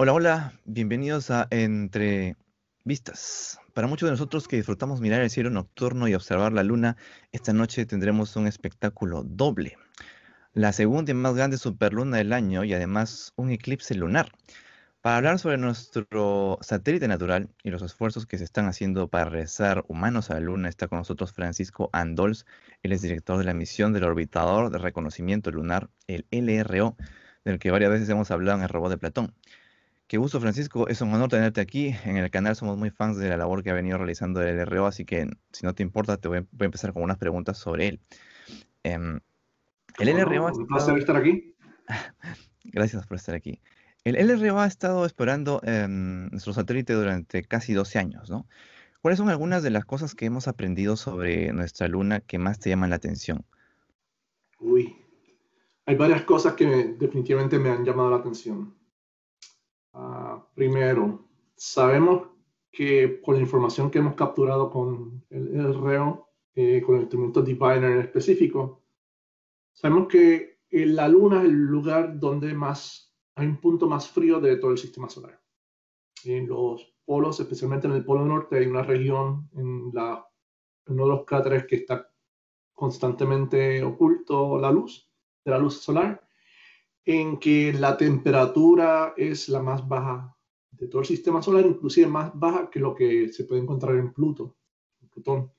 Hola, 0.00 0.12
hola, 0.12 0.52
bienvenidos 0.64 1.28
a 1.32 1.48
Entre 1.50 2.36
Vistas. 2.84 3.58
Para 3.74 3.88
muchos 3.88 4.06
de 4.06 4.12
nosotros 4.12 4.46
que 4.46 4.54
disfrutamos 4.54 5.00
mirar 5.00 5.22
el 5.22 5.28
cielo 5.28 5.50
nocturno 5.50 6.06
y 6.06 6.14
observar 6.14 6.52
la 6.52 6.62
luna, 6.62 6.96
esta 7.32 7.52
noche 7.52 7.84
tendremos 7.84 8.36
un 8.36 8.46
espectáculo 8.46 9.24
doble. 9.24 9.76
La 10.52 10.72
segunda 10.72 11.10
y 11.10 11.14
más 11.14 11.34
grande 11.34 11.58
superluna 11.58 12.18
del 12.18 12.32
año 12.32 12.62
y 12.62 12.74
además 12.74 13.32
un 13.34 13.50
eclipse 13.50 13.96
lunar. 13.96 14.30
Para 15.00 15.16
hablar 15.16 15.40
sobre 15.40 15.58
nuestro 15.58 16.58
satélite 16.60 17.08
natural 17.08 17.48
y 17.64 17.70
los 17.70 17.82
esfuerzos 17.82 18.24
que 18.24 18.38
se 18.38 18.44
están 18.44 18.66
haciendo 18.66 19.08
para 19.08 19.24
regresar 19.24 19.84
humanos 19.88 20.30
a 20.30 20.34
la 20.34 20.40
Luna, 20.40 20.68
está 20.68 20.86
con 20.86 20.98
nosotros 20.98 21.32
Francisco 21.32 21.90
Andols. 21.92 22.46
Él 22.84 22.92
es 22.92 23.02
director 23.02 23.36
de 23.36 23.44
la 23.44 23.52
misión 23.52 23.92
del 23.92 24.04
Orbitador 24.04 24.70
de 24.70 24.78
Reconocimiento 24.78 25.50
Lunar, 25.50 25.90
el 26.06 26.24
LRO, 26.30 26.96
del 27.44 27.58
que 27.58 27.72
varias 27.72 27.90
veces 27.90 28.08
hemos 28.10 28.30
hablado 28.30 28.58
en 28.58 28.62
el 28.62 28.68
robot 28.68 28.90
de 28.90 28.98
Platón. 28.98 29.34
Qué 30.08 30.16
gusto, 30.16 30.40
Francisco. 30.40 30.88
Es 30.88 31.02
un 31.02 31.12
honor 31.12 31.28
tenerte 31.28 31.60
aquí. 31.60 31.94
En 32.06 32.16
el 32.16 32.30
canal 32.30 32.56
somos 32.56 32.78
muy 32.78 32.88
fans 32.88 33.18
de 33.18 33.28
la 33.28 33.36
labor 33.36 33.62
que 33.62 33.68
ha 33.68 33.74
venido 33.74 33.98
realizando 33.98 34.40
el 34.40 34.66
RO, 34.66 34.86
así 34.86 35.04
que 35.04 35.28
si 35.52 35.66
no 35.66 35.74
te 35.74 35.82
importa, 35.82 36.16
te 36.16 36.28
voy 36.28 36.38
a, 36.38 36.64
empezar 36.64 36.94
con 36.94 37.02
unas 37.02 37.18
preguntas 37.18 37.58
sobre 37.58 37.88
él. 37.88 38.00
Em, 38.84 39.20
el 39.98 40.08
LRO. 40.08 40.46
un 40.46 40.66
placer 40.66 40.96
estar 40.96 41.14
aquí. 41.14 41.54
Gracias 42.64 43.06
por 43.06 43.18
estar 43.18 43.34
aquí. 43.34 43.60
El 44.02 44.16
LRO 44.16 44.58
ha 44.60 44.66
estado 44.66 45.04
explorando 45.04 45.60
em, 45.62 46.30
nuestro 46.30 46.54
satélite 46.54 46.94
durante 46.94 47.44
casi 47.44 47.74
12 47.74 47.98
años, 47.98 48.30
¿no? 48.30 48.46
¿Cuáles 49.02 49.18
son 49.18 49.28
algunas 49.28 49.62
de 49.62 49.70
las 49.70 49.84
cosas 49.84 50.14
que 50.14 50.24
hemos 50.24 50.48
aprendido 50.48 50.96
sobre 50.96 51.52
nuestra 51.52 51.86
luna 51.86 52.20
que 52.20 52.38
más 52.38 52.58
te 52.58 52.70
llaman 52.70 52.88
la 52.88 52.96
atención? 52.96 53.44
Uy, 54.58 54.96
hay 55.84 55.96
varias 55.96 56.22
cosas 56.22 56.54
que 56.54 56.96
definitivamente 56.98 57.58
me 57.58 57.68
han 57.68 57.84
llamado 57.84 58.08
la 58.08 58.16
atención. 58.16 58.77
Ah, 60.00 60.46
primero, 60.54 61.26
sabemos 61.56 62.28
que 62.70 63.20
con 63.20 63.34
la 63.34 63.40
información 63.40 63.90
que 63.90 63.98
hemos 63.98 64.14
capturado 64.14 64.70
con 64.70 65.24
el, 65.28 65.74
REO, 65.74 66.28
eh, 66.54 66.80
con 66.80 66.94
el 66.94 67.00
instrumento 67.02 67.42
Diviner 67.42 67.90
en 67.90 68.00
específico, 68.02 68.84
sabemos 69.72 70.06
que 70.06 70.60
la 70.70 71.08
Luna 71.08 71.38
es 71.38 71.46
el 71.46 71.52
lugar 71.52 72.16
donde 72.16 72.54
más 72.54 73.12
hay 73.34 73.48
un 73.48 73.60
punto 73.60 73.88
más 73.88 74.08
frío 74.08 74.38
de 74.38 74.56
todo 74.58 74.70
el 74.70 74.78
sistema 74.78 75.08
solar. 75.08 75.42
En 76.24 76.46
los 76.46 76.94
polos, 77.04 77.40
especialmente 77.40 77.88
en 77.88 77.94
el 77.94 78.04
polo 78.04 78.24
norte, 78.24 78.58
hay 78.58 78.66
una 78.66 78.84
región 78.84 79.50
en, 79.56 79.90
la, 79.92 80.24
en 80.86 80.94
uno 80.94 81.06
de 81.06 81.10
los 81.10 81.24
cráteres 81.24 81.66
que 81.66 81.74
está 81.74 82.08
constantemente 82.72 83.82
oculto 83.82 84.60
la 84.60 84.70
luz, 84.70 85.10
de 85.44 85.50
la 85.50 85.58
luz 85.58 85.80
solar, 85.80 86.27
en 87.08 87.38
que 87.38 87.72
la 87.72 87.96
temperatura 87.96 89.14
es 89.16 89.48
la 89.48 89.62
más 89.62 89.88
baja 89.88 90.36
de 90.72 90.88
todo 90.88 91.00
el 91.00 91.06
sistema 91.06 91.40
solar, 91.40 91.64
inclusive 91.64 92.06
más 92.06 92.38
baja 92.38 92.68
que 92.68 92.80
lo 92.80 92.94
que 92.94 93.32
se 93.32 93.44
puede 93.44 93.62
encontrar 93.62 93.96
en 93.96 94.12
Pluto, 94.12 94.56
en 95.00 95.08
Plutón. 95.08 95.50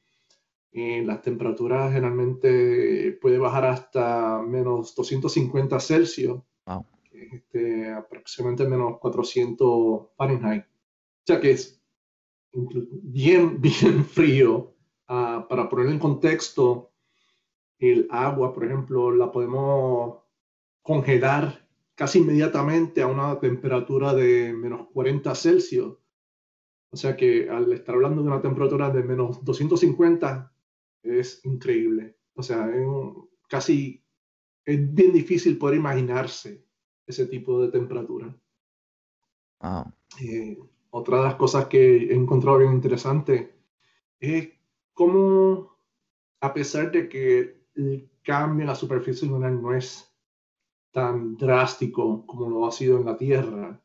Eh, 0.71 1.01
las 1.03 1.23
temperaturas 1.23 1.91
generalmente 1.91 3.17
puede 3.19 3.39
bajar 3.39 3.65
hasta 3.65 4.43
menos 4.43 4.93
250 4.93 5.79
Celsius, 5.79 6.39
este, 7.11 7.93
aproximadamente 7.93 8.67
menos 8.67 8.99
400 8.99 10.01
Fahrenheit. 10.15 10.65
O 10.65 11.25
sea 11.25 11.39
que 11.39 11.49
es 11.49 11.81
bien, 12.53 13.59
bien 13.61 14.05
frío. 14.05 14.75
Ah, 15.07 15.47
para 15.49 15.67
poner 15.67 15.87
en 15.87 15.97
contexto, 15.97 16.91
el 17.79 18.07
agua, 18.11 18.53
por 18.53 18.65
ejemplo, 18.65 19.09
la 19.09 19.31
podemos 19.31 20.28
congelar 20.81 21.67
casi 21.95 22.19
inmediatamente 22.19 23.01
a 23.01 23.07
una 23.07 23.39
temperatura 23.39 24.13
de 24.13 24.53
menos 24.53 24.87
40 24.93 25.35
Celsius. 25.35 25.97
O 26.91 26.97
sea 26.97 27.15
que 27.15 27.49
al 27.49 27.71
estar 27.73 27.95
hablando 27.95 28.21
de 28.23 28.29
una 28.29 28.41
temperatura 28.41 28.89
de 28.89 29.03
menos 29.03 29.43
250 29.43 30.51
es 31.03 31.45
increíble. 31.45 32.15
O 32.33 32.41
sea, 32.41 32.69
es 32.69 32.87
casi 33.47 34.03
es 34.65 34.93
bien 34.93 35.11
difícil 35.11 35.57
poder 35.57 35.77
imaginarse 35.77 36.63
ese 37.05 37.25
tipo 37.25 37.61
de 37.61 37.71
temperatura. 37.71 38.35
Eh, 40.21 40.57
otra 40.91 41.17
de 41.17 41.23
las 41.23 41.35
cosas 41.35 41.65
que 41.65 41.97
he 42.07 42.13
encontrado 42.13 42.59
bien 42.59 42.73
interesante 42.73 43.55
es 44.19 44.49
cómo, 44.93 45.75
a 46.39 46.53
pesar 46.53 46.91
de 46.91 47.09
que 47.09 47.63
el 47.75 48.09
cambio 48.23 48.61
en 48.63 48.67
la 48.67 48.75
superficie 48.75 49.27
lunar 49.27 49.51
no 49.53 49.73
es 49.73 50.08
tan 50.91 51.37
drástico 51.37 52.25
como 52.25 52.49
lo 52.49 52.65
ha 52.65 52.71
sido 52.71 52.97
en 52.97 53.05
la 53.05 53.17
Tierra, 53.17 53.81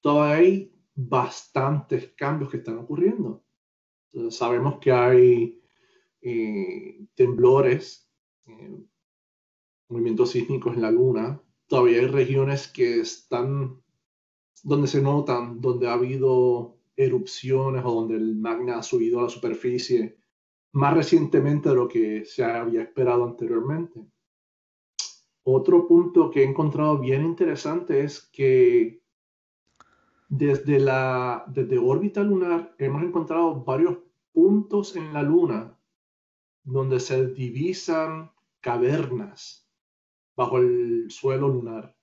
todavía 0.00 0.36
hay 0.36 0.74
bastantes 0.94 2.12
cambios 2.16 2.50
que 2.50 2.58
están 2.58 2.78
ocurriendo. 2.78 3.44
sabemos 4.30 4.78
que 4.80 4.92
hay 4.92 5.60
eh, 6.20 7.06
temblores, 7.14 8.08
eh, 8.46 8.78
movimientos 9.88 10.30
sísmicos 10.30 10.74
en 10.74 10.82
la 10.82 10.90
Luna. 10.90 11.40
Todavía 11.66 12.00
hay 12.00 12.06
regiones 12.06 12.68
que 12.68 13.00
están 13.00 13.82
donde 14.62 14.88
se 14.88 15.02
notan, 15.02 15.60
donde 15.60 15.88
ha 15.88 15.94
habido 15.94 16.78
erupciones 16.96 17.84
o 17.84 17.92
donde 17.92 18.16
el 18.16 18.36
magma 18.36 18.78
ha 18.78 18.82
subido 18.82 19.20
a 19.20 19.24
la 19.24 19.28
superficie 19.28 20.16
más 20.72 20.94
recientemente 20.94 21.68
de 21.68 21.74
lo 21.74 21.88
que 21.88 22.24
se 22.24 22.44
había 22.44 22.82
esperado 22.82 23.24
anteriormente. 23.24 24.00
Otro 25.46 25.86
punto 25.86 26.30
que 26.30 26.42
he 26.42 26.48
encontrado 26.48 26.98
bien 26.98 27.22
interesante 27.22 28.02
es 28.02 28.20
que 28.32 29.02
desde 30.28 30.80
la 30.80 31.44
desde 31.46 31.78
órbita 31.78 32.22
lunar 32.22 32.74
hemos 32.78 33.02
encontrado 33.02 33.62
varios 33.62 33.98
puntos 34.32 34.96
en 34.96 35.12
la 35.12 35.22
luna 35.22 35.78
donde 36.62 36.98
se 36.98 37.26
divisan 37.26 38.32
cavernas 38.60 39.68
bajo 40.34 40.58
el 40.58 41.10
suelo 41.10 41.48
lunar. 41.48 41.94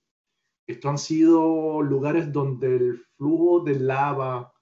Estos 0.68 0.92
han 0.92 0.98
sido 1.00 1.82
lugares 1.82 2.32
donde 2.32 2.76
el 2.76 2.98
flujo 3.18 3.62
de 3.62 3.80
lava 3.80 4.54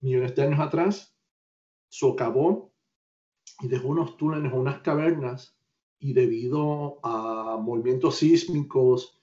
millones 0.00 0.36
de 0.36 0.42
años 0.44 0.60
atrás 0.60 1.18
socavó 1.88 2.72
y 3.60 3.66
dejó 3.66 3.88
unos 3.88 4.16
túneles 4.16 4.52
o 4.52 4.56
unas 4.56 4.80
cavernas 4.82 5.58
y 6.04 6.12
debido 6.12 6.98
a 7.02 7.56
movimientos 7.56 8.16
sísmicos 8.16 9.18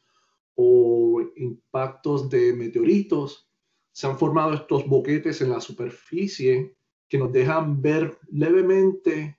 o 0.56 1.22
impactos 1.36 2.28
de 2.28 2.54
meteoritos, 2.54 3.48
se 3.92 4.08
han 4.08 4.18
formado 4.18 4.56
estos 4.56 4.88
boquetes 4.88 5.42
en 5.42 5.52
la 5.52 5.62
superficie 5.62 6.76
que 7.08 7.20
nos 7.20 7.32
dejan 7.32 7.84
ver 7.84 8.18
levemente, 8.32 9.38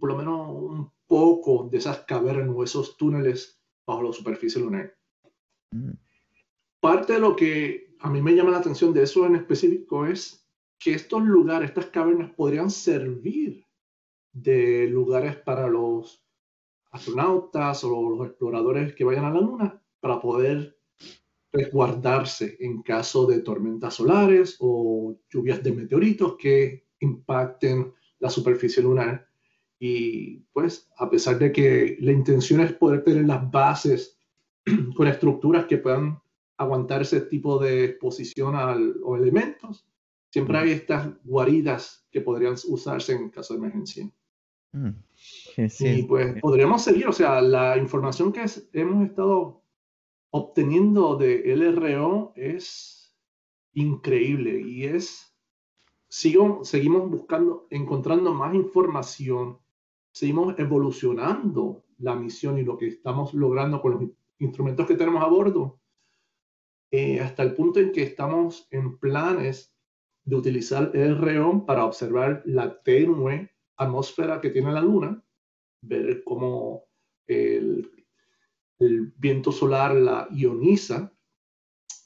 por 0.00 0.08
lo 0.08 0.16
menos 0.16 0.48
un 0.50 0.90
poco 1.06 1.68
de 1.70 1.78
esas 1.78 2.00
cavernas 2.00 2.56
o 2.56 2.64
esos 2.64 2.96
túneles 2.96 3.62
bajo 3.86 4.02
la 4.02 4.12
superficie 4.12 4.60
lunar. 4.60 4.96
Mm. 5.70 5.92
Parte 6.80 7.12
de 7.12 7.20
lo 7.20 7.36
que 7.36 7.94
a 8.00 8.10
mí 8.10 8.20
me 8.20 8.34
llama 8.34 8.50
la 8.50 8.58
atención 8.58 8.92
de 8.92 9.04
eso 9.04 9.24
en 9.26 9.36
específico 9.36 10.06
es 10.06 10.44
que 10.76 10.94
estos 10.94 11.22
lugares, 11.22 11.68
estas 11.68 11.86
cavernas 11.86 12.32
podrían 12.34 12.68
servir 12.68 13.64
de 14.32 14.88
lugares 14.88 15.36
para 15.36 15.68
los 15.68 16.21
astronautas 16.92 17.84
o 17.84 18.10
los 18.10 18.28
exploradores 18.28 18.94
que 18.94 19.04
vayan 19.04 19.24
a 19.24 19.32
la 19.32 19.40
Luna 19.40 19.82
para 20.00 20.20
poder 20.20 20.78
resguardarse 21.52 22.56
en 22.60 22.82
caso 22.82 23.26
de 23.26 23.40
tormentas 23.40 23.94
solares 23.94 24.56
o 24.60 25.16
lluvias 25.28 25.62
de 25.62 25.72
meteoritos 25.72 26.36
que 26.36 26.86
impacten 27.00 27.92
la 28.18 28.30
superficie 28.30 28.82
lunar. 28.82 29.28
Y 29.78 30.38
pues, 30.52 30.90
a 30.96 31.10
pesar 31.10 31.38
de 31.38 31.50
que 31.50 31.96
la 32.00 32.12
intención 32.12 32.60
es 32.60 32.72
poder 32.72 33.02
tener 33.02 33.26
las 33.26 33.50
bases 33.50 34.18
con 34.96 35.08
estructuras 35.08 35.66
que 35.66 35.78
puedan 35.78 36.20
aguantar 36.56 37.02
ese 37.02 37.22
tipo 37.22 37.58
de 37.58 37.84
exposición 37.84 38.54
al, 38.54 38.94
o 39.02 39.16
elementos, 39.16 39.84
siempre 40.30 40.58
hay 40.58 40.70
estas 40.70 41.10
guaridas 41.24 42.06
que 42.10 42.20
podrían 42.20 42.54
usarse 42.68 43.12
en 43.12 43.30
caso 43.30 43.54
de 43.54 43.58
emergencia. 43.58 44.10
Mm. 44.72 44.90
Sí, 45.68 46.04
pues 46.08 46.40
podríamos 46.40 46.82
seguir, 46.82 47.06
o 47.06 47.12
sea, 47.12 47.40
la 47.40 47.76
información 47.78 48.32
que 48.32 48.44
hemos 48.72 49.06
estado 49.06 49.62
obteniendo 50.30 51.16
de 51.16 51.54
LRO 51.54 52.32
es 52.34 53.14
increíble 53.74 54.60
y 54.60 54.84
es, 54.84 55.32
sigo, 56.08 56.64
seguimos 56.64 57.08
buscando, 57.08 57.66
encontrando 57.70 58.34
más 58.34 58.54
información, 58.54 59.58
seguimos 60.10 60.58
evolucionando 60.58 61.84
la 61.98 62.16
misión 62.16 62.58
y 62.58 62.64
lo 62.64 62.76
que 62.76 62.88
estamos 62.88 63.32
logrando 63.32 63.80
con 63.80 63.92
los 63.92 64.02
instrumentos 64.38 64.86
que 64.86 64.96
tenemos 64.96 65.22
a 65.22 65.28
bordo, 65.28 65.78
eh, 66.90 67.20
hasta 67.20 67.44
el 67.44 67.54
punto 67.54 67.78
en 67.78 67.92
que 67.92 68.02
estamos 68.02 68.66
en 68.70 68.98
planes 68.98 69.72
de 70.24 70.36
utilizar 70.36 70.90
LRO 70.94 71.64
para 71.64 71.84
observar 71.84 72.42
la 72.44 72.82
tenue 72.82 73.51
atmósfera 73.76 74.40
que 74.40 74.50
tiene 74.50 74.72
la 74.72 74.80
Luna 74.80 75.22
ver 75.82 76.22
cómo 76.24 76.84
el, 77.26 77.90
viento 78.78 79.52
solar 79.52 79.94
la 79.94 80.28
ioniza 80.32 81.12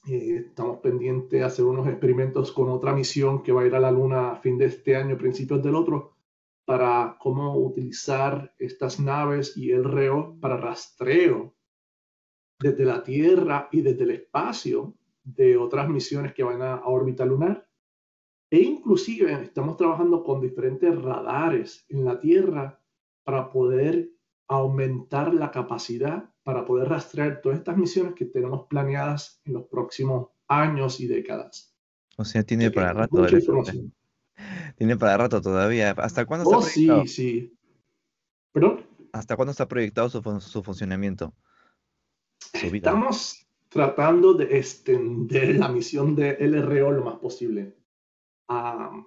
Eh, 0.08 0.44
estamos 0.46 0.78
pendientes 0.78 1.30
de 1.30 1.42
hacer 1.42 1.64
unos 1.64 1.88
experimentos 1.88 2.52
con 2.52 2.68
otra 2.68 2.94
misión 2.94 3.42
que 3.42 3.50
va 3.50 3.62
a 3.62 3.66
ir 3.66 3.74
a 3.74 3.80
la 3.80 3.90
Luna 3.90 4.30
a 4.30 4.36
fin 4.36 4.56
de 4.56 4.66
este 4.66 4.94
año, 4.94 5.18
principios 5.18 5.60
del 5.64 5.74
otro, 5.74 6.16
para 6.64 7.16
cómo 7.18 7.56
utilizar 7.56 8.54
estas 8.58 9.00
naves 9.00 9.56
y 9.56 9.72
el 9.72 9.82
REO 9.82 10.38
para 10.40 10.58
rastreo 10.58 11.56
desde 12.60 12.84
la 12.84 13.02
Tierra 13.02 13.68
y 13.72 13.82
desde 13.82 14.04
el 14.04 14.10
espacio 14.10 14.94
de 15.24 15.56
otras 15.56 15.88
misiones 15.88 16.32
que 16.34 16.44
van 16.44 16.62
a, 16.62 16.86
órbita 16.86 17.24
lunar. 17.26 17.65
E 18.50 18.60
inclusive 18.60 19.32
estamos 19.42 19.76
trabajando 19.76 20.22
con 20.22 20.40
diferentes 20.40 20.94
radares 21.02 21.84
en 21.88 22.04
la 22.04 22.20
Tierra 22.20 22.80
para 23.24 23.50
poder 23.50 24.10
aumentar 24.48 25.34
la 25.34 25.50
capacidad 25.50 26.30
para 26.46 26.64
poder 26.64 26.88
rastrear 26.88 27.40
todas 27.40 27.58
estas 27.58 27.76
misiones 27.76 28.14
que 28.14 28.24
tenemos 28.24 28.68
planeadas 28.68 29.40
en 29.44 29.54
los 29.54 29.64
próximos 29.64 30.28
años 30.46 31.00
y 31.00 31.08
décadas. 31.08 31.76
O 32.16 32.24
sea, 32.24 32.44
tiene 32.44 32.70
para 32.70 32.92
rato. 32.92 33.26
Tiene 34.76 34.96
para 34.96 35.16
rato 35.16 35.40
todavía. 35.40 35.90
¿Hasta 35.96 36.26
cuándo 36.26 36.44
está 36.44 36.58
oh, 36.58 36.60
proyectado? 36.60 37.02
sí, 37.02 37.08
sí. 37.08 37.58
¿Perdón? 38.52 38.86
¿Hasta 39.12 39.34
cuándo 39.34 39.50
está 39.50 39.66
proyectado 39.66 40.08
su, 40.08 40.62
funcionamiento? 40.62 41.34
Estamos 42.52 43.46
tratando 43.68 44.34
de 44.34 44.58
extender 44.58 45.56
la 45.56 45.68
misión 45.68 46.14
de 46.14 46.36
LRO 46.38 46.92
lo 46.92 47.04
más 47.04 47.16
posible. 47.16 47.74
Ah, 48.48 49.04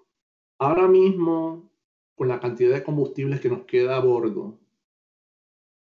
ahora 0.59 0.88
mismo, 0.88 1.71
con 2.15 2.27
la 2.27 2.39
cantidad 2.39 2.74
de 2.74 2.83
combustibles 2.83 3.39
que 3.39 3.50
nos 3.50 3.63
queda 3.65 3.97
a 3.97 4.01
bordo, 4.01 4.59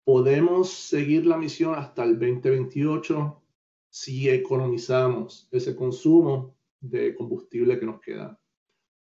podemos 0.03 0.69
seguir 0.71 1.25
la 1.25 1.37
misión 1.37 1.75
hasta 1.75 2.03
el 2.03 2.19
2028 2.19 3.41
si 3.89 4.29
economizamos 4.29 5.47
ese 5.51 5.75
consumo 5.75 6.55
de 6.81 7.15
combustible 7.15 7.79
que 7.79 7.85
nos 7.85 8.01
queda. 8.01 8.39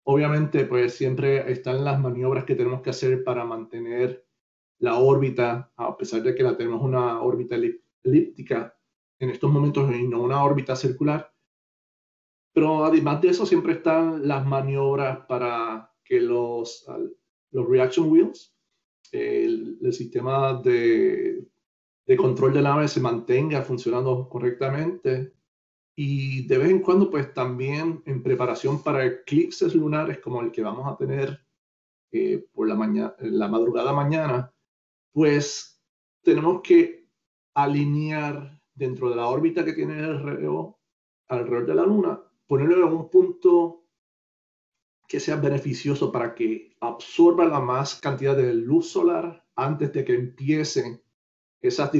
Obviamente, 0.05 0.67
pues 0.67 0.95
siempre 0.95 1.51
están 1.51 1.85
las 1.85 1.99
maniobras 1.99 2.45
que 2.45 2.55
tenemos 2.55 2.83
que 2.83 2.91
hacer 2.91 3.25
para 3.25 3.45
mantener 3.45 4.25
la 4.79 4.99
órbita, 4.99 5.73
a 5.77 5.97
pesar 5.97 6.23
de 6.23 6.35
que 6.35 6.43
la 6.43 6.57
tenemos 6.57 6.83
una 6.83 7.21
órbita 7.23 7.57
elíptica 8.05 8.79
en 9.19 9.31
estos 9.31 9.51
momentos 9.51 9.91
y 9.95 10.07
no 10.07 10.23
una 10.23 10.45
órbita 10.45 10.77
circular. 10.77 11.33
Pero 12.57 12.87
además 12.87 13.21
de 13.21 13.29
eso, 13.29 13.45
siempre 13.45 13.75
están 13.75 14.27
las 14.27 14.47
maniobras 14.47 15.27
para 15.27 15.93
que 16.03 16.23
los, 16.23 16.87
los 17.51 17.69
reaction 17.69 18.11
wheels, 18.11 18.57
el, 19.13 19.79
sistema 19.93 20.55
de, 20.63 21.47
de, 22.07 22.17
control 22.17 22.55
de 22.55 22.63
la 22.63 22.71
nave 22.71 22.89
se 22.89 22.99
mantenga 22.99 23.61
funcionando 23.61 24.27
correctamente. 24.31 25.35
Y 25.95 26.47
de 26.47 26.57
vez 26.57 26.71
en 26.71 26.81
cuando, 26.81 27.11
pues 27.11 27.35
también 27.35 28.03
en 28.07 28.23
preparación 28.23 28.83
para 28.83 29.05
eclipses 29.05 29.75
lunares 29.75 30.21
como 30.21 30.41
el 30.41 30.51
que 30.51 30.63
vamos 30.63 30.91
a 30.91 30.97
tener 30.97 31.39
eh, 32.11 32.43
por 32.55 32.67
la, 32.69 32.75
mañana, 32.75 33.15
la 33.19 33.49
madrugada 33.49 33.93
mañana, 33.93 34.51
pues 35.13 35.79
tenemos 36.23 36.63
que 36.63 37.07
alinear 37.53 38.59
dentro 38.75 39.11
de 39.11 39.17
la 39.17 39.27
órbita 39.27 39.63
que 39.63 39.75
tiene 39.75 39.99
el 39.99 40.23
REO 40.23 40.81
alrededor 41.29 41.67
de 41.67 41.75
la 41.75 41.85
Luna, 41.85 42.23
ponerlo 42.47 42.87
en 42.87 42.93
un 42.93 43.11
punto 43.11 43.85
que 45.09 45.21
sea 45.21 45.37
beneficioso 45.37 46.11
para 46.11 46.35
que 46.35 46.77
absorba 46.81 47.45
la 47.45 47.61
más 47.61 48.01
cantidad 48.01 48.37
de 48.37 48.55
luz 48.55 48.91
solar 48.91 49.45
antes 49.55 49.93
de 49.93 50.05
que 50.05 50.15
empiecen 50.15 51.01
esas 51.61 51.91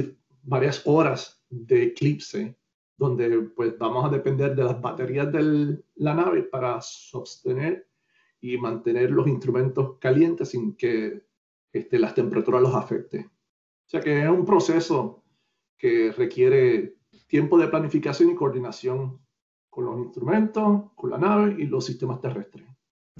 varias 0.43 0.81
horas 0.85 1.43
de 1.49 1.83
eclipse, 1.83 2.57
donde 2.97 3.39
pues 3.55 3.77
vamos 3.77 4.05
a 4.05 4.09
depender 4.09 4.55
de 4.55 4.63
las 4.63 4.81
baterías 4.81 5.31
de 5.31 5.83
la 5.95 6.13
nave 6.13 6.43
para 6.43 6.81
sostener 6.81 7.87
y 8.39 8.57
mantener 8.57 9.11
los 9.11 9.27
instrumentos 9.27 9.97
calientes 9.99 10.49
sin 10.49 10.75
que 10.75 11.25
este, 11.71 11.99
las 11.99 12.13
temperaturas 12.13 12.61
los 12.61 12.75
afecte. 12.75 13.29
O 13.87 13.89
sea 13.89 14.01
que 14.01 14.23
es 14.23 14.29
un 14.29 14.45
proceso 14.45 15.23
que 15.77 16.11
requiere 16.11 16.97
tiempo 17.27 17.57
de 17.57 17.67
planificación 17.67 18.29
y 18.29 18.35
coordinación 18.35 19.19
con 19.77 19.85
los 19.85 19.99
instrumentos, 19.99 20.91
con 20.95 21.11
la 21.11 21.19
nave 21.19 21.55
y 21.59 21.67
los 21.67 21.85
sistemas 21.85 22.19
terrestres. 22.19 22.65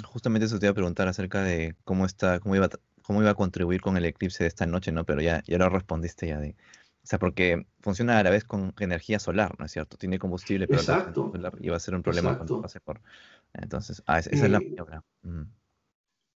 Justamente 0.03 0.47
eso 0.47 0.57
te 0.57 0.65
iba 0.65 0.71
a 0.71 0.73
preguntar 0.73 1.07
acerca 1.07 1.43
de 1.43 1.75
cómo 1.83 2.03
está, 2.03 2.39
cómo 2.39 2.55
iba, 2.55 2.67
cómo 3.03 3.21
iba 3.21 3.29
a 3.29 3.35
contribuir 3.35 3.79
con 3.79 3.95
el 3.95 4.05
eclipse 4.05 4.43
de 4.43 4.47
esta 4.47 4.65
noche, 4.65 4.91
¿no? 4.91 5.05
Pero 5.05 5.21
ya, 5.21 5.43
ya 5.45 5.59
lo 5.59 5.69
respondiste 5.69 6.25
ya 6.25 6.39
de. 6.39 6.55
O 7.03 7.05
sea, 7.05 7.19
porque 7.19 7.67
funciona 7.79 8.17
a 8.17 8.23
la 8.23 8.31
vez 8.31 8.43
con 8.43 8.73
energía 8.79 9.19
solar, 9.19 9.53
¿no 9.59 9.65
es 9.65 9.71
cierto? 9.71 9.97
Tiene 9.97 10.17
combustible, 10.17 10.65
pero 10.65 10.79
Exacto. 10.79 11.29
solar 11.31 11.53
y 11.59 11.69
va 11.69 11.75
a 11.75 11.79
ser 11.79 11.93
un 11.93 12.01
problema 12.01 12.35
cuando 12.35 12.59
pase 12.59 12.79
por. 12.79 13.01
Entonces, 13.53 14.01
ah, 14.07 14.17
esa, 14.17 14.31
es 14.31 14.41
la 14.49 14.59
maniobra. 14.59 15.03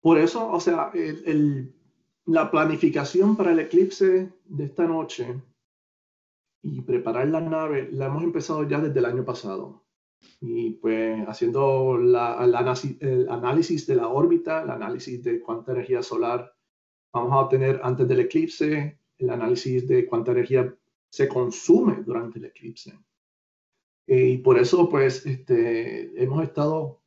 Por 0.01 0.17
eso, 0.17 0.51
o 0.51 0.59
sea, 0.59 0.91
el, 0.93 1.73
la 2.25 2.51
planificación 2.51 3.37
para 3.37 3.53
el 3.53 3.59
eclipse 3.59 4.33
de 4.43 4.63
esta 4.65 4.83
noche 4.83 5.41
y 6.61 6.81
preparar 6.81 7.29
la 7.29 7.39
nave 7.39 7.87
la 7.93 8.07
hemos 8.07 8.21
empezado 8.21 8.67
ya 8.67 8.81
desde 8.81 8.99
el 8.99 9.05
año 9.05 9.23
pasado. 9.23 9.85
Y 10.41 10.71
pues 10.71 11.27
haciendo 11.27 11.97
el, 11.97 12.15
análisis, 12.15 13.87
de 13.87 13.95
la 13.95 14.07
órbita, 14.07 14.63
el 14.63 14.69
análisis 14.69 15.23
de 15.23 15.41
cuánta 15.41 15.71
energía 15.73 16.01
solar 16.01 16.53
vamos 17.11 17.31
a 17.33 17.39
obtener 17.39 17.79
antes 17.83 18.07
del 18.07 18.21
eclipse, 18.21 18.99
el 19.17 19.29
análisis 19.29 19.87
de 19.87 20.05
cuánta 20.05 20.31
energía 20.31 20.73
se 21.09 21.27
consume 21.27 22.03
durante 22.03 22.39
el 22.39 22.45
eclipse. 22.45 22.97
Y 24.07 24.37
por 24.37 24.57
eso, 24.57 24.89
pues, 24.89 25.25
este, 25.25 26.21
hemos 26.21 26.43
estado 26.43 27.01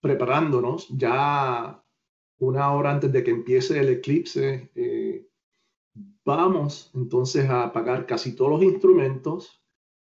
preparándonos 0.00 0.88
ya 0.88 1.82
una 2.38 2.72
hora 2.72 2.90
antes 2.90 3.12
de 3.12 3.22
que 3.22 3.30
empiece 3.30 3.78
el 3.78 3.88
eclipse. 3.88 4.70
Eh, 4.74 5.28
vamos 6.24 6.90
entonces 6.94 7.48
a 7.48 7.64
apagar 7.64 8.06
casi 8.06 8.34
todos 8.34 8.50
los 8.52 8.62
instrumentos 8.62 9.61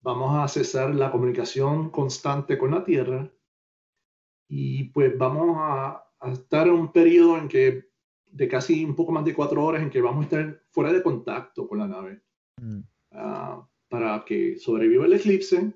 vamos 0.06 0.38
a 0.38 0.48
cesar 0.48 0.94
la 0.94 1.12
comunicación 1.12 1.90
constante 1.90 2.60
con 2.60 2.70
la 2.70 2.84
Tierra 2.84 3.28
y 4.48 4.84
pues 4.90 5.18
vamos 5.18 5.58
a, 5.60 6.04
estar 6.32 6.68
en 6.68 6.74
un 6.74 6.92
periodo 6.92 7.38
en 7.38 7.48
que 7.48 7.90
de 8.26 8.48
casi 8.48 8.86
un 8.86 8.96
poco 8.96 9.12
más 9.12 9.26
de 9.26 9.34
cuatro 9.34 9.64
horas 9.64 9.82
en 9.82 9.90
que 9.90 10.02
vamos 10.02 10.22
a 10.22 10.26
estar 10.26 10.62
fuera 10.70 10.94
de 10.94 11.02
contacto 11.02 11.68
con 11.68 11.80
la 11.80 11.88
nave 11.88 12.22
mm. 12.62 12.80
ah, 13.14 13.68
para 13.90 14.24
que 14.24 14.60
sobreviva 14.60 15.06
el 15.06 15.14
eclipse, 15.14 15.74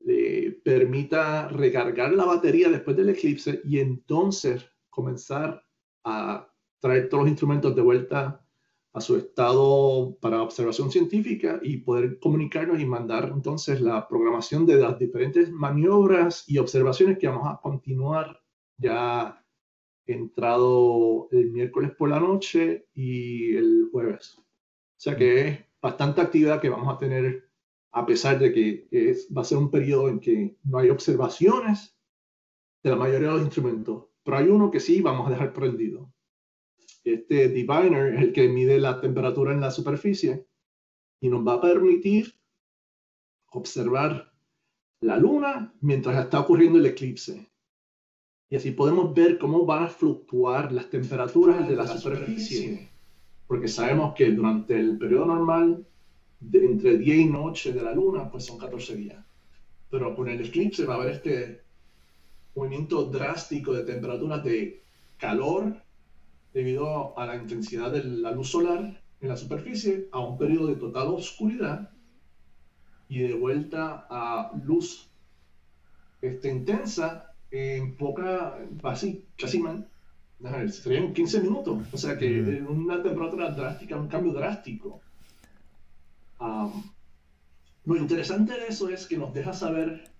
le 0.00 0.52
permita 0.64 1.48
recargar 1.48 2.12
la 2.12 2.24
batería 2.24 2.70
después 2.70 2.96
del 2.96 3.10
eclipse 3.10 3.60
y 3.64 3.80
entonces 3.80 4.66
comenzar 4.88 5.62
a 6.04 6.50
traer 6.80 7.10
todos 7.10 7.24
los 7.24 7.30
instrumentos 7.30 7.76
de 7.76 7.82
vuelta 7.82 8.45
a 8.96 9.00
su 9.02 9.14
estado 9.18 10.16
para 10.22 10.42
observación 10.42 10.90
científica 10.90 11.60
y 11.62 11.76
poder 11.76 12.18
comunicarnos 12.18 12.80
y 12.80 12.86
mandar 12.86 13.30
entonces 13.30 13.82
la 13.82 14.08
programación 14.08 14.64
de 14.64 14.76
las 14.76 14.98
diferentes 14.98 15.52
maniobras 15.52 16.44
y 16.48 16.56
observaciones 16.56 17.18
que 17.18 17.28
vamos 17.28 17.46
a 17.46 17.60
continuar 17.60 18.40
ya 18.78 19.44
entrado 20.06 21.28
el 21.30 21.50
miércoles 21.50 21.90
por 21.90 22.08
la 22.08 22.20
noche 22.20 22.88
y 22.94 23.54
el 23.54 23.90
jueves. 23.92 24.38
O 24.38 24.44
sea 24.96 25.14
que 25.14 25.46
es 25.46 25.60
bastante 25.82 26.22
actividad 26.22 26.62
que 26.62 26.70
vamos 26.70 26.94
a 26.94 26.96
tener 26.96 27.50
a 27.92 28.06
pesar 28.06 28.38
de 28.38 28.50
que 28.50 28.88
es, 28.90 29.28
va 29.36 29.42
a 29.42 29.44
ser 29.44 29.58
un 29.58 29.70
periodo 29.70 30.08
en 30.08 30.20
que 30.20 30.56
no 30.64 30.78
hay 30.78 30.88
observaciones 30.88 31.94
de 32.82 32.90
la 32.90 32.96
mayoría 32.96 33.28
de 33.28 33.34
los 33.34 33.42
instrumentos, 33.42 34.06
pero 34.22 34.38
hay 34.38 34.48
uno 34.48 34.70
que 34.70 34.80
sí 34.80 35.02
vamos 35.02 35.26
a 35.26 35.32
dejar 35.32 35.52
prendido 35.52 36.10
este 37.14 37.48
diviner 37.48 38.14
es 38.14 38.22
el 38.22 38.32
que 38.32 38.48
mide 38.48 38.78
la 38.78 39.00
temperatura 39.00 39.52
en 39.52 39.60
la 39.60 39.70
superficie 39.70 40.46
y 41.20 41.28
nos 41.28 41.46
va 41.46 41.54
a 41.54 41.60
permitir 41.60 42.34
observar 43.50 44.32
la 45.00 45.16
luna 45.16 45.74
mientras 45.80 46.22
está 46.22 46.40
ocurriendo 46.40 46.78
el 46.78 46.86
eclipse. 46.86 47.48
Y 48.48 48.56
así 48.56 48.70
podemos 48.70 49.14
ver 49.14 49.38
cómo 49.38 49.64
van 49.64 49.84
a 49.84 49.88
fluctuar 49.88 50.72
las 50.72 50.88
temperaturas 50.88 51.68
de 51.68 51.76
la 51.76 51.86
superficie. 51.86 52.88
Porque 53.46 53.68
sabemos 53.68 54.14
que 54.14 54.30
durante 54.30 54.78
el 54.78 54.98
periodo 54.98 55.26
normal, 55.26 55.86
de 56.40 56.64
entre 56.64 56.98
día 56.98 57.16
y 57.16 57.26
noche 57.26 57.72
de 57.72 57.82
la 57.82 57.92
luna, 57.92 58.30
pues 58.30 58.44
son 58.44 58.58
14 58.58 58.96
días. 58.96 59.24
Pero 59.90 60.14
con 60.14 60.28
el 60.28 60.44
eclipse 60.44 60.84
va 60.84 60.94
a 60.94 60.96
haber 60.98 61.12
este 61.12 61.62
movimiento 62.54 63.04
drástico 63.04 63.72
de 63.72 63.84
temperaturas 63.84 64.42
de 64.44 64.82
calor 65.18 65.82
debido 66.56 67.18
a 67.18 67.26
la 67.26 67.36
intensidad 67.36 67.92
de 67.92 68.02
la 68.02 68.30
luz 68.30 68.48
solar 68.48 68.98
en 69.20 69.28
la 69.28 69.36
superficie, 69.36 70.08
a 70.10 70.20
un 70.20 70.38
periodo 70.38 70.68
de 70.68 70.76
total 70.76 71.08
oscuridad 71.08 71.90
y 73.10 73.18
de 73.18 73.34
vuelta 73.34 74.06
a 74.08 74.52
luz 74.64 75.06
este, 76.22 76.48
intensa 76.48 77.34
en 77.50 77.94
poca, 77.98 78.56
casi, 78.80 79.26
casi 79.36 79.62
serían 80.70 81.12
15 81.12 81.42
minutos. 81.42 81.88
O 81.92 81.98
sea 81.98 82.16
que 82.16 82.40
una 82.66 83.02
temperatura 83.02 83.50
drástica, 83.50 83.96
un 83.96 84.08
cambio 84.08 84.32
drástico. 84.32 85.02
Lo 86.40 87.96
interesante 87.96 88.54
de 88.54 88.68
eso 88.68 88.88
es 88.88 89.06
que 89.06 89.18
nos 89.18 89.34
deja 89.34 89.52
saber 89.52 90.10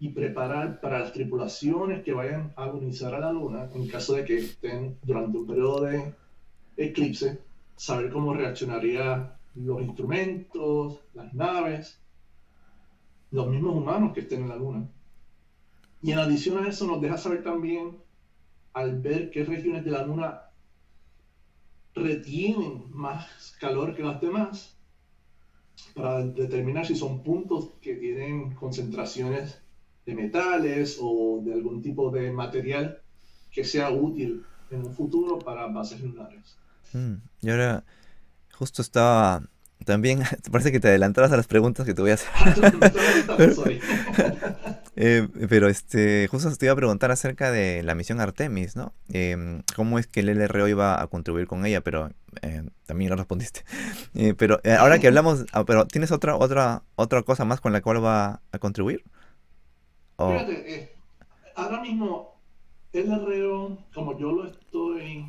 y 0.00 0.10
preparar 0.10 0.80
para 0.80 1.00
las 1.00 1.12
tripulaciones 1.12 2.04
que 2.04 2.12
vayan 2.12 2.52
a 2.56 2.64
agonizar 2.64 3.14
a 3.14 3.20
la 3.20 3.32
Luna 3.32 3.68
en 3.74 3.88
caso 3.88 4.14
de 4.14 4.24
que 4.24 4.38
estén 4.38 4.96
durante 5.02 5.38
un 5.38 5.46
periodo 5.46 5.84
de 5.84 6.14
eclipse, 6.76 7.40
saber 7.76 8.10
cómo 8.12 8.32
reaccionaría 8.32 9.36
los 9.56 9.82
instrumentos, 9.82 11.00
las 11.14 11.34
naves, 11.34 12.00
los 13.32 13.48
mismos 13.48 13.74
humanos 13.74 14.12
que 14.12 14.20
estén 14.20 14.42
en 14.42 14.48
la 14.48 14.56
Luna. 14.56 14.88
Y 16.00 16.12
en 16.12 16.18
adición 16.20 16.64
a 16.64 16.68
eso 16.68 16.86
nos 16.86 17.00
deja 17.00 17.18
saber 17.18 17.42
también, 17.42 17.98
al 18.72 19.00
ver 19.00 19.30
qué 19.30 19.44
regiones 19.44 19.84
de 19.84 19.90
la 19.90 20.06
Luna 20.06 20.42
retienen 21.94 22.84
más 22.90 23.56
calor 23.60 23.96
que 23.96 24.04
las 24.04 24.20
demás, 24.20 24.76
para 25.94 26.24
determinar 26.24 26.86
si 26.86 26.94
son 26.94 27.24
puntos 27.24 27.72
que 27.80 27.96
tienen 27.96 28.54
concentraciones 28.54 29.60
de 30.08 30.14
metales 30.14 30.98
o 31.02 31.42
de 31.44 31.52
algún 31.52 31.82
tipo 31.82 32.10
de 32.10 32.32
material 32.32 32.98
que 33.52 33.62
sea 33.62 33.90
útil 33.90 34.42
en 34.70 34.86
un 34.86 34.94
futuro 34.94 35.38
para 35.38 35.66
bases 35.66 36.00
lunares. 36.00 36.56
Mm, 36.94 37.16
y 37.42 37.50
ahora, 37.50 37.84
justo 38.54 38.80
estaba 38.80 39.42
también, 39.84 40.22
parece 40.50 40.72
que 40.72 40.80
te 40.80 40.88
adelantabas 40.88 41.30
a 41.32 41.36
las 41.36 41.46
preguntas 41.46 41.84
que 41.84 41.92
te 41.92 42.00
voy 42.00 42.12
a 42.12 42.14
hacer. 42.14 42.28
Eh, 45.00 45.28
pero 45.48 45.68
este, 45.68 46.26
justo 46.26 46.50
te 46.56 46.66
iba 46.66 46.72
a 46.72 46.76
preguntar 46.76 47.12
acerca 47.12 47.52
de 47.52 47.84
la 47.84 47.94
misión 47.94 48.20
Artemis, 48.20 48.74
¿no? 48.74 48.92
Em, 49.12 49.62
¿Cómo 49.76 50.00
es 50.00 50.08
que 50.08 50.18
el 50.18 50.28
LRO 50.28 50.66
iba 50.66 51.00
a 51.00 51.06
contribuir 51.06 51.46
con 51.46 51.64
ella? 51.64 51.82
Pero 51.82 52.10
eh, 52.42 52.64
también 52.84 53.10
lo 53.10 53.14
respondiste. 53.14 53.64
Eh, 54.16 54.34
pero 54.36 54.60
ahora 54.76 54.98
que 54.98 55.06
hablamos, 55.06 55.46
ah, 55.52 55.64
pero 55.64 55.86
¿tienes 55.86 56.10
otra, 56.10 56.34
otra, 56.34 56.82
otra 56.96 57.22
cosa 57.22 57.44
más 57.44 57.60
con 57.60 57.72
la 57.72 57.80
cual 57.80 58.04
va 58.04 58.40
a 58.50 58.58
contribuir? 58.58 59.04
Fíjate, 60.18 60.96
ahora 61.54 61.80
mismo 61.80 62.34
el 62.92 63.08
LRO, 63.08 63.78
como 63.94 64.18
yo 64.18 64.32
lo 64.32 64.46
estoy 64.46 65.24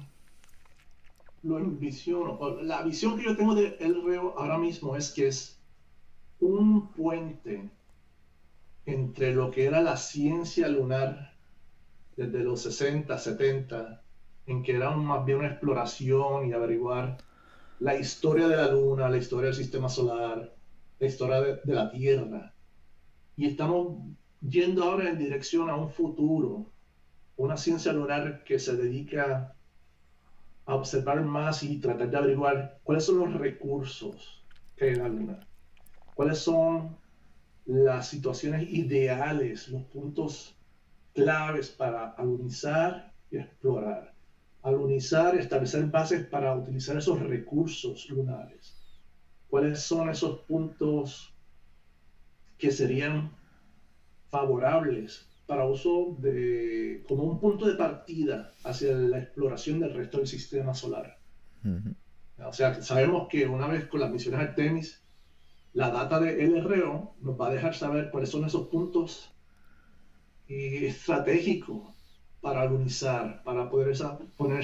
lo 1.44 1.60
envisiono, 1.60 2.40
la 2.64 2.82
visión 2.82 3.18
que 3.18 3.26
yo 3.26 3.38
tengo 3.38 3.54
de 3.54 3.78
Reo 3.78 4.34
ahora 4.38 4.58
mismo 4.58 4.96
es 4.96 5.12
que 5.12 5.28
es 5.28 5.60
un 6.40 6.92
puente 6.92 7.70
entre 8.88 9.34
lo 9.34 9.52
que 9.52 9.66
era 9.66 9.82
la 9.82 9.96
ciencia 9.96 10.68
lunar 10.68 11.34
desde 12.18 12.44
los 12.44 12.62
60, 12.64 13.16
70, 13.18 14.02
en 14.48 14.64
que 14.64 14.76
era 14.76 14.90
más 14.90 15.24
bien 15.24 15.38
una 15.38 15.50
exploración 15.50 16.50
y 16.50 16.54
averiguar 16.54 17.18
la 17.80 17.96
historia 17.96 18.48
de 18.48 18.58
la 18.58 18.72
luna, 18.72 19.08
la 19.08 19.18
historia 19.18 19.48
del 19.52 19.56
sistema 19.56 19.88
solar, 19.88 20.54
la 21.00 21.08
historia 21.08 21.42
de, 21.42 21.60
de 21.64 21.74
la 21.74 21.92
Tierra. 21.92 22.54
Y 23.38 23.46
estamos 23.46 24.00
yendo 24.42 24.84
ahora 24.84 25.10
en 25.10 25.18
dirección 25.18 25.70
a 25.70 25.76
un 25.76 25.90
futuro, 25.90 26.72
una 27.38 27.58
ciencia 27.58 27.94
lunar 27.94 28.44
que 28.44 28.60
se 28.60 28.76
dedica 28.76 29.56
a 30.66 30.76
observar 30.76 31.22
más 31.22 31.64
y 31.64 31.78
tratar 31.80 32.10
de 32.10 32.18
averiguar 32.18 32.80
cuáles 32.84 33.06
son 33.06 33.20
los 33.20 33.34
recursos 33.34 34.44
que 34.76 34.86
hay 34.86 34.92
en 34.92 35.00
la 35.00 35.10
Luna, 35.10 35.40
cuáles 36.14 36.40
son 36.40 36.98
las 37.66 38.08
situaciones 38.08 38.70
ideales, 38.70 39.68
los 39.70 39.84
puntos 39.84 40.56
claves 41.14 41.70
para 41.70 42.10
alunizar 42.12 43.14
y 43.32 43.38
explorar. 43.38 44.14
Alunizar 44.62 45.36
y 45.36 45.40
establecer 45.40 45.86
bases 45.86 46.26
para 46.26 46.56
utilizar 46.56 46.98
esos 46.98 47.20
recursos 47.20 48.10
lunares. 48.10 48.76
¿Cuáles 49.50 49.80
son 49.82 50.10
esos 50.10 50.40
puntos 50.42 51.34
que 52.58 52.72
serían 52.72 53.32
favorables 54.30 55.28
para 55.46 55.66
uso 55.66 56.16
de, 56.20 57.04
como 57.08 57.24
un 57.24 57.40
punto 57.40 57.66
de 57.66 57.76
partida 57.76 58.54
hacia 58.64 58.94
la 58.94 59.20
exploración 59.20 59.80
del 59.80 59.96
resto 59.96 60.18
del 60.18 60.28
sistema 60.28 60.74
solar. 60.74 61.18
O 62.46 62.54
sea, 62.54 62.82
sabemos 62.82 63.28
que 63.30 63.48
una 63.48 63.68
vez 63.68 63.88
con 63.88 64.00
las 64.00 64.12
misiones 64.12 64.42
Artemis, 64.42 65.02
la 65.74 65.90
data 65.90 66.20
de 66.20 66.48
LRO 66.48 67.16
nos 67.22 67.40
va 67.40 67.48
a 67.48 67.54
dejar 67.54 67.76
saber 67.76 68.10
cuáles 68.12 68.30
son 68.30 68.46
esos 68.46 68.68
puntos 68.68 69.32
eh, 70.48 70.88
estratégicos 70.88 71.94
para 72.42 72.66
lunizar, 72.66 73.44
para 73.44 73.70
poder 73.70 73.96
poner 74.38 74.64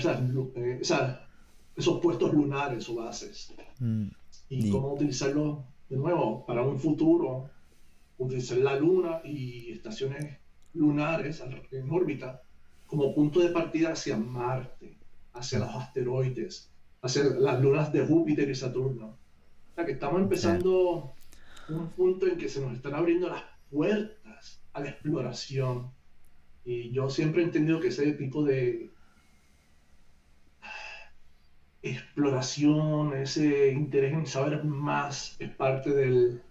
eh, 0.55 0.81
esos 0.81 2.01
puestos 2.01 2.33
lunares 2.33 2.87
o 2.89 2.95
bases. 2.95 3.53
Mm. 3.79 4.07
Y 4.49 4.69
cómo 4.69 4.93
utilizarlos 4.93 5.59
de 5.89 5.97
nuevo 5.97 6.45
para 6.45 6.61
un 6.61 6.79
futuro, 6.79 7.49
utilizar 8.17 8.57
la 8.59 8.75
luna 8.75 9.21
y 9.23 9.71
estaciones 9.71 10.37
lunares 10.73 11.41
en 11.71 11.89
órbita 11.89 12.41
como 12.87 13.13
punto 13.13 13.39
de 13.39 13.49
partida 13.49 13.93
hacia 13.93 14.17
Marte, 14.17 14.97
hacia 15.33 15.59
los 15.59 15.75
asteroides, 15.75 16.71
hacia 17.01 17.23
las 17.23 17.61
lunas 17.61 17.91
de 17.91 18.05
Júpiter 18.05 18.49
y 18.49 18.55
Saturno. 18.55 19.17
O 19.71 19.75
sea 19.75 19.85
que 19.85 19.93
estamos 19.93 20.21
empezando 20.21 21.13
un 21.69 21.89
punto 21.89 22.27
en 22.27 22.37
que 22.37 22.47
se 22.47 22.61
nos 22.61 22.73
están 22.73 22.93
abriendo 22.93 23.29
las 23.29 23.43
puertas 23.69 24.61
a 24.73 24.79
la 24.81 24.89
exploración. 24.89 25.91
Y 26.63 26.91
yo 26.91 27.09
siempre 27.09 27.41
he 27.41 27.45
entendido 27.45 27.79
que 27.79 27.89
ese 27.89 28.13
tipo 28.13 28.43
de 28.43 28.91
exploración, 31.81 33.15
ese 33.15 33.71
interés 33.71 34.13
en 34.13 34.25
saber 34.25 34.63
más 34.63 35.35
es 35.39 35.49
parte 35.51 35.91
del, 35.91 36.41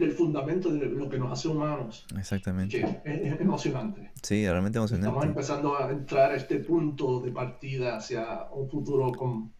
del 0.00 0.12
fundamento 0.12 0.72
de 0.72 0.86
lo 0.86 1.08
que 1.08 1.18
nos 1.18 1.30
hace 1.38 1.48
humanos. 1.48 2.06
Exactamente. 2.18 2.80
es, 3.04 3.40
emocionante. 3.40 4.10
Sí, 4.22 4.46
realmente 4.48 4.78
emocionante. 4.78 5.08
Estamos 5.08 5.26
empezando 5.26 5.76
a 5.76 5.90
entrar 5.90 6.32
a 6.32 6.36
este 6.36 6.56
punto 6.56 7.20
de 7.20 7.30
partida 7.30 7.96
hacia 7.96 8.44
un 8.50 8.68
futuro 8.68 9.12
con 9.12 9.52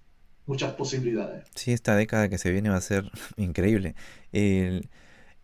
muchas 0.47 0.73
posibilidades. 0.73 1.47
Sí, 1.55 1.73
esta 1.73 1.95
década 1.95 2.29
que 2.29 2.39
se 2.39 2.51
viene 2.51 2.71
va 2.71 2.77
a 2.77 2.81
ser 2.81 3.11
increíble. 3.37 3.95
Eh, 4.33 4.81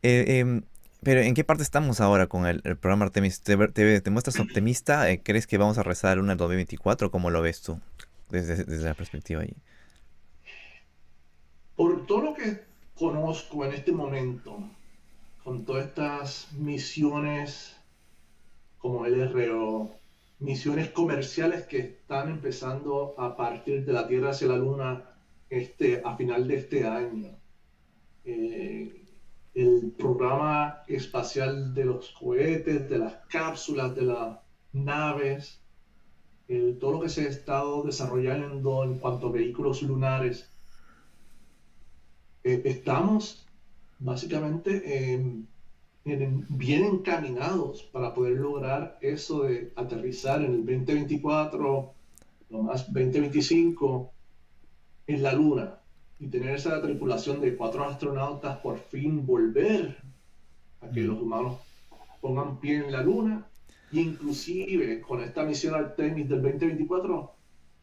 em, 0.02 0.62
pero 1.02 1.20
¿en 1.20 1.34
qué 1.34 1.44
parte 1.44 1.62
estamos 1.62 2.00
ahora 2.00 2.26
con 2.26 2.46
el, 2.46 2.62
programa 2.62 3.04
Artemis? 3.04 3.42
¿Te, 3.42 3.56
te, 3.68 4.10
muestras 4.10 4.40
optimista? 4.40 5.10
Eh, 5.10 5.20
¿Crees 5.22 5.46
que 5.46 5.58
vamos 5.58 5.76
a 5.76 5.82
rezar 5.82 6.18
una 6.18 6.34
2024? 6.36 7.10
¿Cómo 7.10 7.30
lo 7.30 7.42
ves 7.42 7.60
tú 7.60 7.78
desde, 8.30 8.64
desde 8.64 8.84
la 8.84 8.94
perspectiva 8.94 9.42
ahí? 9.42 9.54
Por 11.76 12.06
todo 12.06 12.22
lo 12.22 12.34
que 12.34 12.64
conozco 12.98 13.64
en 13.64 13.74
este 13.74 13.92
momento, 13.92 14.58
con 15.46 15.64
todas 15.64 15.86
estas 15.86 16.52
misiones 16.54 17.76
como 18.78 19.06
el 19.06 19.32
RO, 19.32 19.92
misiones 20.40 20.90
comerciales 20.90 21.66
que 21.66 21.78
están 21.78 22.30
empezando 22.30 23.14
a 23.16 23.36
partir 23.36 23.84
de 23.84 23.92
la 23.92 24.08
Tierra 24.08 24.30
hacia 24.30 24.48
la 24.48 24.56
Luna 24.56 25.04
este, 25.48 26.02
a 26.04 26.16
final 26.16 26.48
de 26.48 26.56
este 26.56 26.84
año. 26.84 27.38
Eh, 28.24 29.04
el 29.54 29.94
programa 29.96 30.82
espacial 30.88 31.72
de 31.72 31.84
los 31.84 32.10
cohetes, 32.10 32.90
de 32.90 32.98
las 32.98 33.14
cápsulas, 33.28 33.94
de 33.94 34.02
las 34.02 34.38
naves, 34.72 35.60
todo 36.80 36.90
lo 36.94 37.00
que 37.02 37.08
se 37.08 37.24
ha 37.24 37.28
estado 37.28 37.84
desarrollando 37.84 38.82
en 38.82 38.98
cuanto 38.98 39.28
a 39.28 39.30
vehículos 39.30 39.80
lunares. 39.82 40.50
Eh, 42.42 42.62
estamos 42.64 43.45
básicamente 43.98 45.14
em, 45.14 45.46
bien 46.04 46.84
encaminados 46.84 47.82
para 47.82 48.14
poder 48.14 48.38
lograr 48.38 48.98
eso 49.00 49.42
de 49.42 49.72
aterrizar 49.74 50.42
en 50.42 50.52
el 50.52 50.66
2024, 50.66 51.94
lo 52.50 52.62
más 52.62 52.86
2025, 52.86 54.12
en 55.08 55.22
la 55.22 55.32
Luna 55.32 55.80
y 56.18 56.28
tener 56.28 56.54
esa 56.54 56.80
tripulación 56.80 57.40
de 57.40 57.56
cuatro 57.56 57.84
astronautas 57.84 58.58
por 58.58 58.78
fin 58.78 59.26
volver 59.26 59.96
a 60.80 60.88
que 60.88 61.00
los 61.00 61.20
humanos 61.20 61.58
pongan 62.20 62.58
pie 62.58 62.76
en 62.76 62.92
la 62.92 63.02
Luna. 63.02 63.46
Y 63.92 64.00
inclusive 64.00 65.00
con 65.00 65.22
esta 65.22 65.44
misión 65.44 65.74
Artemis 65.74 66.28
del 66.28 66.42
2024 66.42 67.35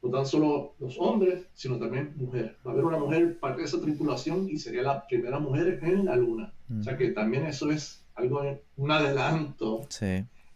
no 0.03 0.09
tan 0.09 0.25
solo 0.25 0.75
los 0.79 0.97
hombres, 0.99 1.45
sino 1.53 1.79
también 1.79 2.13
mujeres. 2.17 2.51
Va 2.65 2.71
a 2.71 2.73
haber 2.73 2.85
una 2.85 2.99
mujer 2.99 3.39
parte 3.39 3.61
de 3.61 3.67
esa 3.67 3.79
tripulación 3.79 4.49
y 4.49 4.57
sería 4.57 4.81
la 4.81 5.07
primera 5.07 5.39
mujer 5.39 5.79
en 5.81 6.05
la 6.05 6.17
Luna. 6.17 6.53
O 6.77 6.83
sea 6.83 6.97
que 6.97 7.11
también 7.11 7.45
eso 7.45 7.71
es 7.71 8.05
algo, 8.15 8.41
un 8.75 8.91
adelanto 8.91 9.87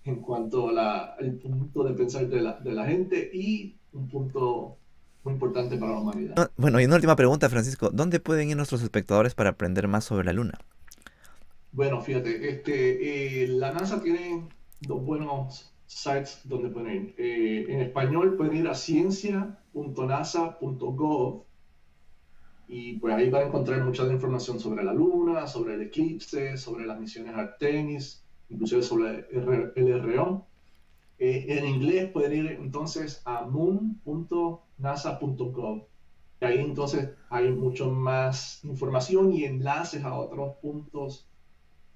en 0.03 0.15
cuanto 0.17 0.69
al 0.69 1.33
punto 1.41 1.83
de 1.85 1.93
pensar 1.93 2.27
de 2.27 2.41
la, 2.41 2.59
de 2.59 2.71
la 2.73 2.85
gente 2.85 3.29
y 3.33 3.77
un 3.93 4.09
punto 4.09 4.77
muy 5.23 5.33
importante 5.33 5.77
para 5.77 5.93
la 5.93 5.99
humanidad. 5.99 6.51
Bueno, 6.57 6.81
y 6.81 6.85
una 6.85 6.95
última 6.95 7.15
pregunta, 7.15 7.49
Francisco. 7.49 7.89
¿Dónde 7.89 8.19
pueden 8.19 8.49
ir 8.49 8.57
nuestros 8.57 8.81
espectadores 8.81 9.33
para 9.33 9.51
aprender 9.51 9.87
más 9.87 10.03
sobre 10.03 10.25
la 10.25 10.33
Luna? 10.33 10.57
Bueno, 11.71 12.01
fíjate, 12.01 12.49
este, 12.49 13.43
eh, 13.43 13.47
la 13.47 13.71
NASA 13.71 14.01
tiene 14.01 14.47
dos 14.81 15.03
buenos 15.03 15.73
sites 15.87 16.41
donde 16.43 16.69
pueden 16.69 16.95
ir. 16.95 17.15
Eh, 17.17 17.65
en 17.69 17.81
español 17.81 18.35
pueden 18.37 18.55
ir 18.57 18.67
a 18.67 18.75
ciencia.nasa.gov 18.75 21.43
Y 22.67 22.97
pues 22.99 23.13
ahí 23.15 23.29
van 23.29 23.43
a 23.43 23.45
encontrar 23.47 23.83
mucha 23.83 24.03
información 24.11 24.59
sobre 24.59 24.83
la 24.83 24.93
luna, 24.93 25.47
sobre 25.47 25.75
el 25.75 25.81
eclipse, 25.83 26.57
sobre 26.57 26.85
las 26.85 26.99
misiones 26.99 27.33
Artemis, 27.35 28.23
inclusive 28.49 28.83
sobre 28.83 29.25
el 29.31 30.01
RO. 30.03 30.45
Eh, 31.19 31.45
en 31.47 31.65
inglés 31.65 32.11
pueden 32.11 32.33
ir 32.33 32.47
entonces 32.51 33.21
a 33.25 33.41
moon.nasa.gov. 33.43 35.87
Ahí 36.41 36.59
entonces 36.59 37.09
hay 37.29 37.51
mucho 37.51 37.89
más 37.89 38.63
información 38.63 39.31
y 39.33 39.45
enlaces 39.45 40.03
a 40.03 40.15
otros 40.15 40.55
puntos 40.61 41.26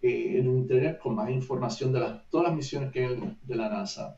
eh, 0.03 0.39
en 0.39 0.47
Internet 0.47 0.97
con 0.97 1.13
más 1.13 1.29
información 1.29 1.93
de 1.93 1.99
las, 1.99 2.27
todas 2.31 2.47
las 2.47 2.55
misiones 2.55 2.91
que 2.91 3.05
hay 3.05 3.37
de 3.43 3.55
la 3.55 3.69
NASA 3.69 4.17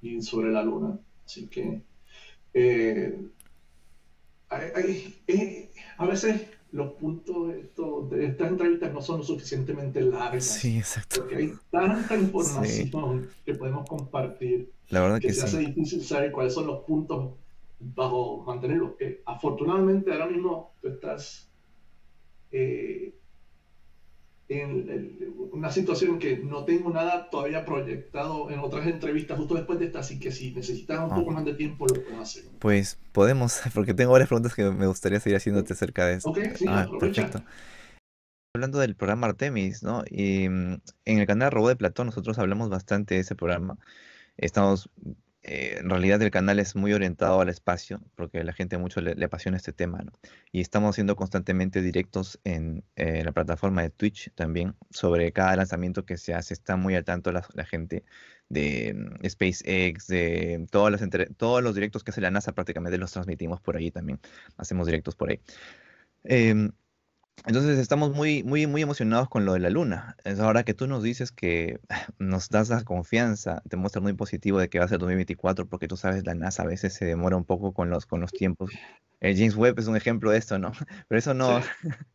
y 0.00 0.22
sobre 0.22 0.52
la 0.52 0.62
Luna. 0.62 0.96
Así 1.24 1.48
que 1.48 1.82
eh, 2.52 3.18
eh, 5.26 5.70
a 5.98 6.06
veces 6.06 6.40
los 6.70 6.92
puntos 6.92 7.48
de, 8.10 8.26
estas 8.26 8.48
entrevistas 8.48 8.92
no 8.92 9.02
son 9.02 9.18
lo 9.18 9.24
suficientemente 9.24 10.00
largas. 10.02 10.44
Sí, 10.44 10.78
exacto. 10.78 11.22
Porque 11.22 11.36
hay 11.36 11.52
tanta 11.68 12.16
información 12.16 13.28
que 13.44 13.54
podemos 13.54 13.88
compartir. 13.88 14.70
La 14.90 15.00
verdad 15.00 15.18
que, 15.18 15.28
que 15.28 15.34
se 15.34 15.46
hace 15.46 15.58
difícil 15.58 16.04
saber 16.04 16.30
cuáles 16.30 16.54
son 16.54 16.68
los 16.68 16.84
puntos 16.84 17.34
bajo 17.80 18.44
mantenerlo. 18.46 18.96
afortunadamente 19.26 20.12
ahora 20.12 20.26
mismo 20.26 20.74
tú 20.80 20.88
estás 20.88 21.48
en, 24.48 25.48
una 25.52 25.70
situación 25.70 26.12
en 26.12 26.18
que 26.18 26.36
no 26.38 26.64
tengo 26.64 26.90
nada 26.90 27.30
todavía 27.30 27.64
proyectado 27.64 28.50
en 28.50 28.58
otras 28.60 28.86
entrevistas 28.86 29.38
justo 29.38 29.54
después 29.54 29.78
de 29.78 29.86
esta, 29.86 30.00
así 30.00 30.18
que 30.18 30.30
si 30.30 30.52
necesitas 30.52 31.00
un 31.00 31.14
poco 31.14 31.30
ah. 31.30 31.34
más 31.34 31.44
de 31.44 31.54
tiempo 31.54 31.86
lo 31.86 31.94
puedes 31.94 32.18
hacer. 32.18 32.44
Pues 32.58 32.98
podemos, 33.12 33.60
porque 33.74 33.94
tengo 33.94 34.12
varias 34.12 34.28
preguntas 34.28 34.54
que 34.54 34.70
me 34.70 34.86
gustaría 34.86 35.20
seguir 35.20 35.36
haciéndote 35.36 35.72
acerca 35.72 36.06
de 36.06 36.14
eso. 36.14 36.30
Ok, 36.30 36.38
sí, 36.56 36.66
ah, 36.68 36.88
perfecto. 36.98 37.42
Hablando 38.54 38.78
del 38.78 38.94
programa 38.94 39.26
Artemis, 39.26 39.82
¿no? 39.82 40.04
Y 40.08 40.48
mm, 40.48 40.80
en 41.06 41.18
el 41.18 41.26
canal 41.26 41.50
Robot 41.50 41.70
de 41.70 41.76
Platón 41.76 42.06
nosotros 42.06 42.38
hablamos 42.38 42.68
bastante 42.68 43.16
de 43.16 43.20
ese 43.22 43.34
programa. 43.34 43.78
Estamos 44.36 44.90
eh, 45.46 45.76
en 45.80 45.90
realidad 45.90 46.22
el 46.22 46.30
canal 46.30 46.58
es 46.58 46.74
muy 46.74 46.94
orientado 46.94 47.40
al 47.40 47.50
espacio, 47.50 48.00
porque 48.16 48.40
a 48.40 48.44
la 48.44 48.54
gente 48.54 48.78
mucho 48.78 49.02
le, 49.02 49.22
apasiona 49.22 49.58
este 49.58 49.74
tema, 49.74 49.98
¿no? 49.98 50.12
Y 50.52 50.62
estamos 50.62 50.90
haciendo 50.90 51.16
constantemente 51.16 51.82
directos 51.82 52.40
en 52.44 52.82
eh, 52.96 53.22
la 53.22 53.32
plataforma 53.32 53.82
de 53.82 53.90
Twitch 53.90 54.32
también 54.34 54.74
sobre 54.90 55.32
cada 55.32 55.54
lanzamiento 55.56 56.06
que 56.06 56.16
se 56.16 56.32
hace. 56.32 56.54
Está 56.54 56.76
muy 56.76 56.94
al 56.94 57.04
tanto 57.04 57.30
la, 57.30 57.42
gente 57.66 58.04
de 58.48 58.94
mm, 58.94 59.28
SpaceX, 59.28 60.06
de 60.06 60.66
todas 60.70 60.92
las 60.92 61.36
todos 61.36 61.62
los 61.62 61.74
directos 61.74 62.02
que 62.04 62.10
hace 62.10 62.22
la 62.22 62.30
NASA 62.30 62.52
prácticamente 62.52 62.96
los 62.96 63.12
transmitimos 63.12 63.60
por 63.60 63.76
ahí 63.76 63.90
también. 63.90 64.20
Hacemos 64.56 64.86
directos 64.86 65.14
por 65.14 65.30
ahí. 65.30 65.40
Em, 66.24 66.72
entonces 67.46 67.78
estamos 67.78 68.14
muy, 68.14 68.42
muy, 68.42 68.66
muy 68.66 68.82
emocionados 68.82 69.28
con 69.28 69.44
lo 69.44 69.52
de 69.52 69.60
la 69.60 69.68
luna. 69.68 70.16
Es 70.24 70.40
ahora 70.40 70.62
que 70.64 70.72
tú 70.72 70.86
nos 70.86 71.02
dices 71.02 71.30
que 71.30 71.78
nos 72.18 72.48
das 72.48 72.70
la 72.70 72.82
confianza, 72.84 73.62
te 73.68 73.76
muestras 73.76 74.02
muy 74.02 74.14
positivo 74.14 74.58
de 74.58 74.68
que 74.68 74.78
va 74.78 74.86
a 74.86 74.88
ser 74.88 74.98
2024, 74.98 75.68
porque 75.68 75.88
tú 75.88 75.96
sabes, 75.96 76.24
la 76.24 76.34
NASA 76.34 76.62
a 76.62 76.66
veces 76.66 76.94
se 76.94 77.04
demora 77.04 77.36
un 77.36 77.44
poco 77.44 77.74
con 77.74 77.90
los, 77.90 78.06
con 78.06 78.20
los 78.20 78.32
tiempos. 78.32 78.72
El 79.20 79.36
James 79.36 79.56
Webb 79.56 79.78
es 79.78 79.86
un 79.86 79.96
ejemplo 79.96 80.30
de 80.30 80.38
esto, 80.38 80.58
¿no? 80.58 80.72
Pero 81.08 81.18
eso 81.18 81.34
no, 81.34 81.60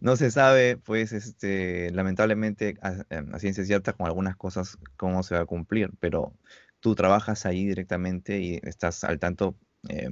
no 0.00 0.16
se 0.16 0.30
sabe, 0.30 0.76
pues, 0.76 1.12
este, 1.12 1.90
lamentablemente, 1.92 2.76
a, 2.82 3.04
em, 3.10 3.34
a, 3.34 3.38
ciencia 3.38 3.64
cierta, 3.64 3.92
con 3.92 4.06
algunas 4.06 4.36
cosas, 4.36 4.78
cómo 4.96 5.22
se 5.22 5.36
va 5.36 5.42
a 5.42 5.46
cumplir, 5.46 5.90
pero 6.00 6.34
tú 6.80 6.94
trabajas 6.94 7.46
ahí 7.46 7.66
directamente 7.66 8.40
y 8.40 8.60
estás 8.62 9.04
al 9.04 9.18
tanto 9.18 9.56
eh, 9.88 10.10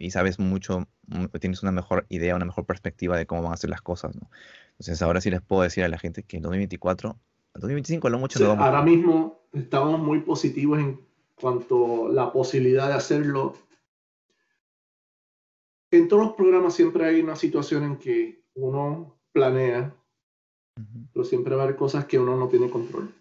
y 0.00 0.10
sabes 0.10 0.38
mucho, 0.38 0.86
mm, 1.08 1.26
tienes 1.40 1.62
una 1.62 1.72
mejor 1.72 2.06
idea, 2.08 2.34
una 2.34 2.46
mejor 2.46 2.64
perspectiva 2.64 3.16
de 3.16 3.26
cómo 3.26 3.42
van 3.42 3.52
a 3.52 3.56
ser 3.56 3.70
las 3.70 3.82
cosas, 3.82 4.16
¿no? 4.16 4.30
Entonces 4.72 5.00
ahora 5.02 5.20
sí 5.20 5.30
les 5.30 5.42
puedo 5.42 5.62
decir 5.62 5.84
a 5.84 5.88
la 5.88 5.98
gente 5.98 6.22
que 6.22 6.38
en 6.38 6.42
2024, 6.42 7.16
2025 7.54 8.08
lo 8.08 8.18
mucho 8.18 8.48
vamos 8.48 8.64
Ahora 8.64 8.82
mismo 8.82 9.42
estamos 9.52 10.00
muy 10.00 10.20
positivos 10.20 10.78
en 10.78 11.00
cuanto 11.34 12.06
a 12.06 12.12
la 12.12 12.32
posibilidad 12.32 12.88
de 12.88 12.94
hacerlo. 12.94 13.54
En 15.90 16.08
todos 16.08 16.22
los 16.24 16.32
programas 16.34 16.74
siempre 16.74 17.04
hay 17.04 17.20
una 17.20 17.36
situación 17.36 17.84
en 17.84 17.96
que 17.98 18.42
uno 18.54 19.18
planea, 19.32 19.94
pero 21.12 21.24
siempre 21.24 21.54
va 21.54 21.62
a 21.62 21.64
haber 21.64 21.76
cosas 21.76 22.06
que 22.06 22.18
uno 22.18 22.36
no 22.36 22.48
tiene 22.48 22.70
control. 22.70 23.12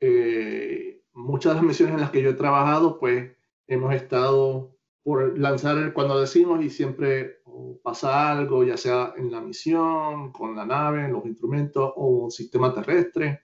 Eh, 0.00 1.02
muchas 1.12 1.52
de 1.52 1.56
las 1.56 1.64
misiones 1.64 1.94
en 1.94 2.00
las 2.00 2.10
que 2.10 2.22
yo 2.22 2.30
he 2.30 2.34
trabajado, 2.34 2.98
pues 2.98 3.30
hemos 3.68 3.94
estado 3.94 4.75
por 5.06 5.38
lanzar 5.38 5.92
cuando 5.92 6.18
decimos 6.18 6.64
y 6.64 6.68
siempre 6.68 7.38
pasa 7.80 8.32
algo, 8.32 8.64
ya 8.64 8.76
sea 8.76 9.14
en 9.16 9.30
la 9.30 9.40
misión, 9.40 10.32
con 10.32 10.56
la 10.56 10.66
nave, 10.66 11.04
en 11.04 11.12
los 11.12 11.24
instrumentos 11.24 11.92
o 11.94 12.28
sistema 12.28 12.74
terrestre, 12.74 13.42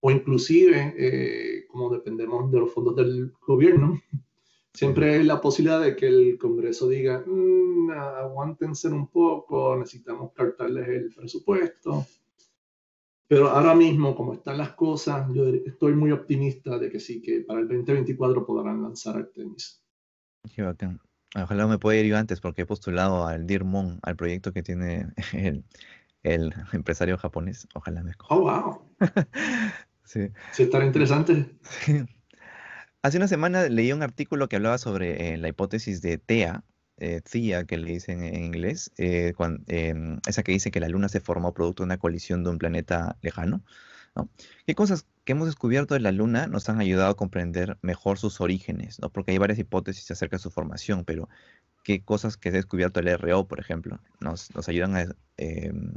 o 0.00 0.10
inclusive, 0.10 0.96
eh, 0.98 1.66
como 1.68 1.88
dependemos 1.88 2.50
de 2.50 2.58
los 2.58 2.72
fondos 2.74 2.96
del 2.96 3.32
gobierno, 3.46 3.96
siempre 4.74 5.14
hay 5.14 5.22
la 5.22 5.40
posibilidad 5.40 5.80
de 5.80 5.94
que 5.94 6.08
el 6.08 6.36
Congreso 6.36 6.88
diga, 6.88 7.22
mm, 7.24 7.90
aguántense 7.90 8.88
un 8.88 9.06
poco, 9.06 9.76
necesitamos 9.76 10.32
cartarles 10.32 10.88
el 10.88 11.14
presupuesto. 11.14 12.06
Pero 13.28 13.50
ahora 13.50 13.76
mismo, 13.76 14.16
como 14.16 14.32
están 14.32 14.58
las 14.58 14.72
cosas, 14.72 15.28
yo 15.32 15.46
estoy 15.46 15.92
muy 15.92 16.10
optimista 16.10 16.76
de 16.76 16.90
que 16.90 16.98
sí, 16.98 17.22
que 17.22 17.42
para 17.42 17.60
el 17.60 17.68
2024 17.68 18.44
podrán 18.44 18.82
lanzar 18.82 19.16
Artemis. 19.16 19.80
Ojalá 21.34 21.66
me 21.66 21.78
pueda 21.78 22.00
ir 22.00 22.06
yo 22.06 22.16
antes 22.16 22.40
porque 22.40 22.62
he 22.62 22.66
postulado 22.66 23.26
al 23.26 23.46
Dirmon, 23.46 24.00
al 24.02 24.16
proyecto 24.16 24.52
que 24.52 24.62
tiene 24.62 25.08
el, 25.32 25.64
el 26.22 26.54
empresario 26.72 27.18
japonés. 27.18 27.68
Ojalá 27.74 28.02
me 28.02 28.10
escoja. 28.10 28.34
Oh, 28.34 28.40
wow. 28.40 28.82
sí. 30.04 30.30
Sí, 30.52 30.64
estará 30.64 30.84
interesante. 30.84 31.54
Hace 33.02 33.16
una 33.16 33.28
semana 33.28 33.68
leí 33.68 33.92
un 33.92 34.02
artículo 34.02 34.48
que 34.48 34.56
hablaba 34.56 34.78
sobre 34.78 35.34
eh, 35.34 35.36
la 35.36 35.48
hipótesis 35.48 36.02
de 36.02 36.18
TEA, 36.18 36.64
eh, 36.96 37.20
THEA, 37.20 37.64
que 37.64 37.76
le 37.76 37.92
dicen 37.92 38.24
en 38.24 38.44
inglés, 38.44 38.90
eh, 38.98 39.34
em, 39.68 40.18
esa 40.26 40.42
que 40.42 40.52
dice 40.52 40.70
que 40.70 40.80
la 40.80 40.88
Luna 40.88 41.08
se 41.08 41.20
formó 41.20 41.54
producto 41.54 41.82
de 41.82 41.86
una 41.86 41.98
colisión 41.98 42.42
de 42.42 42.50
un 42.50 42.58
planeta 42.58 43.16
lejano. 43.22 43.62
¿Qué 44.66 44.74
cosas 44.74 45.06
que 45.28 45.32
hemos 45.32 45.48
descubierto 45.48 45.92
de 45.92 46.00
la 46.00 46.10
Luna 46.10 46.46
nos 46.46 46.70
han 46.70 46.80
ayudado 46.80 47.10
a 47.10 47.14
comprender 47.14 47.76
mejor 47.82 48.16
sus 48.16 48.40
orígenes? 48.40 48.98
¿no? 48.98 49.10
Porque 49.10 49.32
hay 49.32 49.36
varias 49.36 49.58
hipótesis 49.58 50.10
acerca 50.10 50.36
de 50.36 50.42
su 50.42 50.50
formación, 50.50 51.04
pero 51.04 51.28
¿qué 51.84 52.02
cosas 52.02 52.38
que 52.38 52.50
se 52.50 52.56
ha 52.56 52.60
descubierto 52.60 52.98
el 52.98 53.18
RO, 53.18 53.46
por 53.46 53.60
ejemplo, 53.60 53.98
nos, 54.20 54.48
ayudan 54.66 54.96
a, 54.96 55.14
em, 55.36 55.92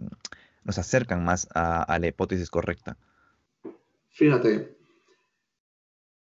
nos 0.65 0.77
acercan 0.77 1.23
más 1.23 1.47
a, 1.55 1.97
la 1.97 2.07
hipótesis 2.07 2.49
correcta? 2.49 2.97
Fíjate, 4.09 4.75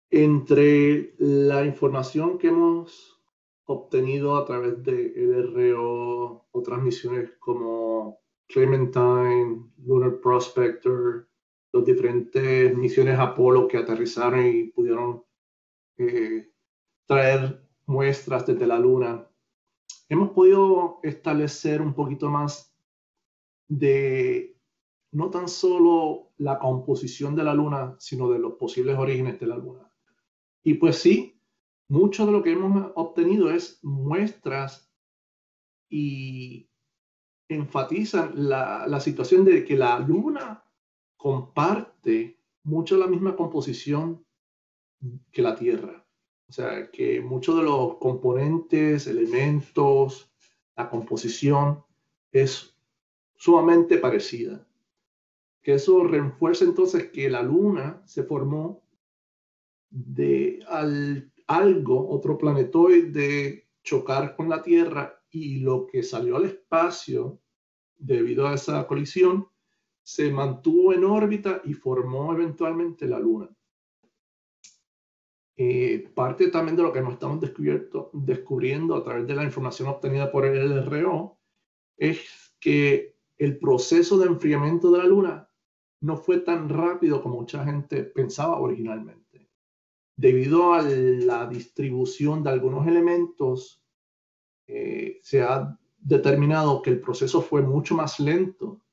entre 0.10 1.14
la 1.20 1.64
información 1.64 2.40
que 2.40 2.48
hemos 2.48 3.22
obtenido 3.66 4.36
a 4.36 4.46
través 4.46 4.84
de 4.84 5.14
LRO, 5.16 6.48
otras 6.52 6.82
misiones 6.82 7.30
como 7.38 8.20
Clementine, 8.48 9.64
Lunar 9.86 10.20
Prospector, 10.22 11.28
las 11.76 11.86
diferentes 11.86 12.76
misiones 12.78 13.20
Apolo 13.20 13.68
que 13.68 13.78
aterrizaron 13.78 14.46
y 14.46 14.64
pudieron 14.70 15.24
eh, 15.98 16.50
traer 17.06 17.62
muestras 17.86 18.46
desde 18.46 18.66
la 18.66 18.80
Luna, 18.80 19.28
hemos 20.08 20.32
podido 20.32 21.00
establecer 21.04 21.82
un 21.82 21.94
poquito 21.94 22.30
más 22.30 22.74
de 23.68 24.58
no 25.12 25.30
tan 25.30 25.50
solo 25.50 26.32
la 26.38 26.60
composición 26.60 27.36
de 27.36 27.44
la 27.44 27.54
Luna, 27.54 27.96
sino 28.00 28.30
de 28.30 28.40
los 28.40 28.54
posibles 28.54 28.98
orígenes 28.98 29.40
de 29.40 29.48
la 29.48 29.58
Luna. 29.58 29.92
Y 30.64 30.76
pues 30.76 30.98
sí, 30.98 31.42
mucho 31.90 32.26
de 32.26 32.32
lo 32.32 32.42
que 32.42 32.52
hemos 32.52 32.92
obtenido 32.96 33.52
es 33.52 33.80
muestras 33.84 34.92
y 35.90 36.70
enfatizan 37.50 38.32
la, 38.50 38.88
la 38.88 39.00
situación 39.00 39.44
de 39.44 39.66
que 39.66 39.76
la 39.78 40.00
Luna 40.00 40.65
comparte 41.18 42.40
mucho 42.64 42.98
la 42.98 43.08
misma 43.08 43.36
composición 43.36 44.26
que 45.32 45.42
la 45.42 45.56
Tierra. 45.56 46.06
O 46.48 46.52
sea, 46.52 46.92
que 46.92 47.22
muchos 47.22 47.58
de 47.58 47.64
los 47.64 47.98
componentes, 47.98 49.08
elementos, 49.08 50.32
la 50.76 50.90
composición 50.90 51.84
es 52.32 52.76
sumamente 53.36 53.98
parecida. 53.98 54.68
Que 55.62 55.76
eso 55.76 56.04
refuerza 56.04 56.66
entonces 56.66 57.12
que 57.12 57.30
la 57.30 57.42
Luna 57.42 58.02
se 58.06 58.24
formó 58.24 58.84
de 59.90 60.64
algo, 61.48 62.10
otro 62.10 62.38
planetoide, 62.38 63.68
chocar 63.84 64.36
con 64.36 64.50
la 64.50 64.62
Tierra 64.62 65.24
y 65.30 65.60
lo 65.60 65.88
que 65.88 66.04
salió 66.04 66.38
al 66.38 66.46
espacio 66.46 67.40
debido 67.98 68.48
a 68.48 68.56
esa 68.56 68.86
colisión 68.88 69.48
se 70.06 70.30
mantuvo 70.30 70.94
en 70.94 71.04
órbita 71.04 71.64
y 71.66 71.74
formó 71.74 72.32
eventualmente 72.32 73.08
la 73.08 73.18
Luna. 73.18 73.50
Eh, 75.58 76.12
parte 76.14 76.50
también 76.50 76.78
de 76.78 76.84
lo 76.84 76.94
que 76.94 77.02
nos 77.02 77.14
estamos 77.14 77.40
descubriendo 78.14 78.96
a 78.96 79.04
través 79.04 79.26
de 79.26 79.34
la 79.34 79.44
información 79.44 79.88
obtenida 79.88 80.32
por 80.32 80.46
el 80.46 80.86
LRO 80.86 81.40
es 81.98 82.56
que 82.60 83.16
el 83.40 83.58
proceso 83.58 84.20
de 84.20 84.28
enfriamiento 84.28 84.92
de 84.92 85.00
la 85.00 85.06
Luna 85.06 85.50
no 86.02 86.18
fue 86.18 86.38
tan 86.38 86.70
rápido 86.70 87.24
como 87.24 87.38
mucha 87.38 87.66
gente 87.66 88.04
pensaba 88.04 88.60
originalmente. 88.60 89.50
Debido 90.16 90.74
a 90.74 90.84
la 90.84 91.48
distribución 91.48 92.44
de 92.44 92.52
algunos 92.52 92.86
elementos, 92.86 93.84
eh, 94.68 95.20
se 95.24 95.42
ha 95.42 95.76
determinado 95.98 96.84
que 96.84 96.92
el 96.92 97.02
proceso 97.02 97.42
fue 97.42 97.64
mucho 97.64 97.96
más 97.96 98.20
lento 98.20 98.85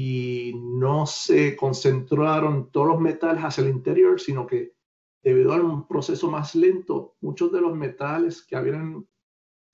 y 0.00 0.52
no 0.54 1.06
se 1.06 1.56
concentraron 1.56 2.70
todos 2.70 2.86
los 2.86 3.00
metales 3.00 3.42
hacia 3.42 3.64
el 3.64 3.70
interior, 3.70 4.20
sino 4.20 4.46
que 4.46 4.76
debido 5.24 5.52
a 5.52 5.56
un 5.56 5.88
proceso 5.88 6.30
más 6.30 6.54
lento, 6.54 7.16
muchos 7.20 7.50
de 7.50 7.60
los 7.60 7.74
metales 7.74 8.46
que 8.46 8.54
habían 8.54 9.08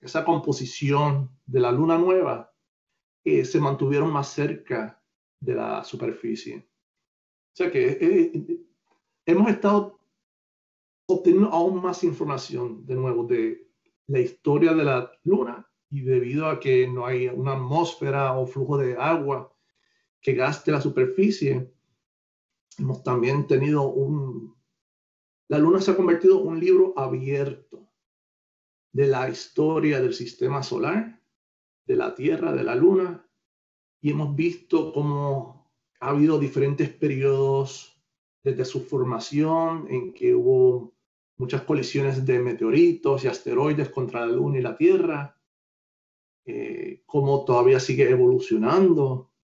esa 0.01 0.25
composición 0.25 1.29
de 1.45 1.59
la 1.59 1.71
luna 1.71 1.99
nueva 1.99 2.51
eh, 3.23 3.45
se 3.45 3.59
mantuvieron 3.59 4.11
más 4.11 4.29
cerca 4.29 4.99
de 5.39 5.53
la 5.53 5.83
superficie. 5.83 6.57
O 6.57 7.55
sea 7.55 7.69
que 7.69 7.89
eh, 8.01 8.65
hemos 9.27 9.47
estado 9.47 9.99
obteniendo 11.07 11.49
aún 11.49 11.83
más 11.83 12.03
información, 12.03 12.83
de 12.83 12.95
nuevo, 12.95 13.25
de 13.25 13.69
la 14.07 14.21
historia 14.21 14.73
de 14.73 14.85
la 14.85 15.11
luna 15.23 15.69
y 15.91 16.01
debido 16.01 16.47
a 16.47 16.59
que 16.59 16.87
no 16.87 17.05
hay 17.05 17.27
una 17.27 17.53
atmósfera 17.53 18.35
o 18.35 18.47
flujo 18.47 18.79
de 18.79 18.97
agua 18.97 19.51
que 20.25 20.33
gaste 20.33 20.71
la 20.71 20.81
superficie, 20.81 21.71
hemos 22.79 23.03
también 23.03 23.45
tenido 23.45 23.91
un... 23.91 24.55
La 25.47 25.59
luna 25.59 25.79
se 25.79 25.91
ha 25.91 25.95
convertido 25.95 26.41
en 26.41 26.47
un 26.47 26.59
libro 26.59 26.97
abierto 26.97 27.87
de 28.91 29.05
la 29.05 29.29
historia 29.29 30.01
del 30.01 30.15
sistema 30.15 30.63
solar, 30.63 31.21
de 31.85 31.95
la 31.95 32.15
Tierra, 32.15 32.53
de 32.53 32.63
la 32.63 32.73
Luna, 32.73 33.29
y 34.01 34.09
hemos 34.09 34.35
visto 34.35 34.91
cómo 34.93 35.71
ha 35.99 36.09
habido 36.09 36.39
diferentes 36.39 36.89
periodos 36.89 38.03
desde 38.43 38.65
su 38.65 38.81
formación 38.81 39.85
en 39.91 40.11
que 40.11 40.33
hubo 40.33 40.95
muchas 41.37 41.61
colisiones 41.61 42.25
de 42.25 42.39
meteoritos 42.39 43.23
y 43.23 43.27
asteroides 43.27 43.89
contra 43.89 44.25
la 44.25 44.31
Luna 44.31 44.57
y 44.57 44.61
la 44.63 44.75
Tierra, 44.75 45.39
eh, 46.45 47.03
cómo 47.05 47.45
todavía 47.45 47.79
sigue 47.79 48.09
evolucionando, 48.09 49.34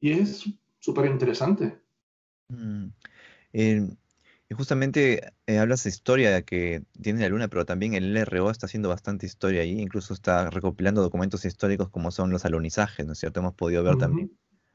y 0.00 0.12
es 0.12 0.44
súper 0.80 1.06
interesante. 1.06 1.78
Mm, 2.48 2.88
justamente 4.54 5.32
eh, 5.46 5.58
hablas 5.58 5.84
de 5.84 5.90
historia 5.90 6.42
que 6.42 6.84
tiene 7.00 7.20
la 7.20 7.28
Luna, 7.28 7.48
pero 7.48 7.64
también 7.64 7.94
el 7.94 8.14
LRO 8.14 8.50
está 8.50 8.66
haciendo 8.66 8.88
bastante 8.88 9.26
historia 9.26 9.62
ahí, 9.62 9.80
incluso 9.80 10.14
está 10.14 10.50
recopilando 10.50 11.02
documentos 11.02 11.44
históricos 11.44 11.90
como 11.90 12.10
son 12.10 12.30
los 12.30 12.44
alunizajes, 12.44 13.06
¿no 13.06 13.12
es 13.12 13.18
cierto? 13.18 13.40
Hemos 13.40 13.54
podido 13.54 13.82
ver 13.82 13.96
también, 13.96 14.32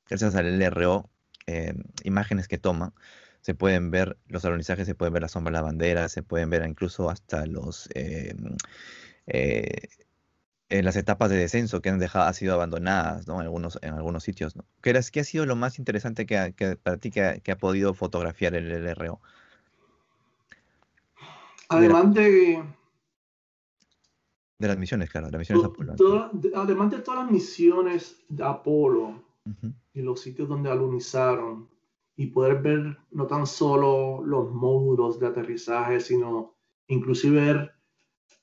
gracias 0.10 0.36
al 0.36 0.60
LRO, 0.60 1.10
eh, 1.48 1.74
imágenes 2.04 2.48
que 2.48 2.58
toma, 2.58 2.94
se 3.42 3.56
pueden 3.56 3.90
ver 3.92 4.18
los 4.28 4.44
alunizajes, 4.46 4.86
se 4.86 4.96
pueden 4.96 5.14
ver 5.14 5.24
la 5.24 5.30
sombra 5.30 5.52
de 5.52 5.58
la 5.58 5.62
bandera, 5.62 6.10
se 6.10 6.24
pueden 6.24 6.50
ver 6.50 6.66
incluso 6.68 7.10
hasta 7.10 7.46
los... 7.46 7.90
En 10.72 10.86
las 10.86 10.96
etapas 10.96 11.30
de 11.30 11.36
descenso 11.36 11.82
que 11.82 11.90
han 11.90 12.00
dejado, 12.00 12.26
ha 12.26 12.34
sido 12.34 12.54
abandonadas 12.54 13.28
¿no? 13.28 13.36
en, 13.36 13.42
algunos, 13.42 13.78
en 13.82 13.94
algunos 13.94 14.24
sitios. 14.24 14.56
¿no? 14.56 14.64
¿Qué, 14.82 14.98
¿Qué, 15.12 15.20
ha 15.20 15.24
sido 15.26 15.46
lo 15.46 15.58
más 15.58 15.78
interesante 15.80 16.26
que, 16.26 16.78
para 16.82 16.96
ti 16.98 17.12
que 17.12 17.24
ha, 17.24 17.40
que 17.40 17.52
ha, 17.52 17.58
podido 17.58 17.94
fotografiar 17.94 18.56
el 18.56 18.70
LRO? 18.70 19.20
Además 21.68 22.14
de... 22.14 22.64
De 24.60 24.68
las 24.68 24.78
misiones, 24.78 25.10
claro, 25.10 25.30
las 25.30 25.40
misiones 25.40 25.66
Apolo. 25.66 25.96
además 26.56 26.92
de 26.92 27.00
todas 27.00 27.24
las 27.24 27.32
misiones 27.32 28.18
de 28.30 28.44
Apolo 28.44 29.24
y 29.94 30.02
los 30.02 30.22
sitios 30.22 30.48
donde 30.48 30.70
alunizaron 30.70 31.68
y 32.16 32.28
poder 32.28 32.62
ver 32.62 32.98
no 33.10 33.26
tan 33.26 33.48
solo 33.48 34.22
los 34.24 34.52
módulos 34.52 35.20
de 35.20 35.28
aterrizaje, 35.28 36.00
sino 36.00 36.54
inclusive 36.88 37.42
ver 37.42 37.74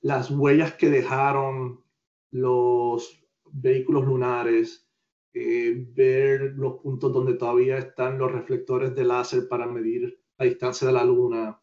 las 0.00 0.30
huellas 0.30 0.74
que 0.74 0.90
dejaron 0.90 1.84
los 2.30 3.24
vehículos 3.50 4.04
lunares, 4.04 4.88
eh, 5.32 5.86
ver 5.94 6.54
los 6.56 6.80
puntos 6.80 7.12
donde 7.12 7.34
todavía 7.34 7.78
están 7.78 8.18
los 8.18 8.32
reflectores 8.32 8.94
de 8.94 9.04
láser 9.04 9.48
para 9.48 9.66
medir 9.66 10.20
la 10.36 10.46
distancia 10.46 10.86
de 10.86 10.92
la 10.92 11.04
luna. 11.04 11.60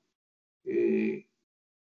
Eh, 0.64 1.28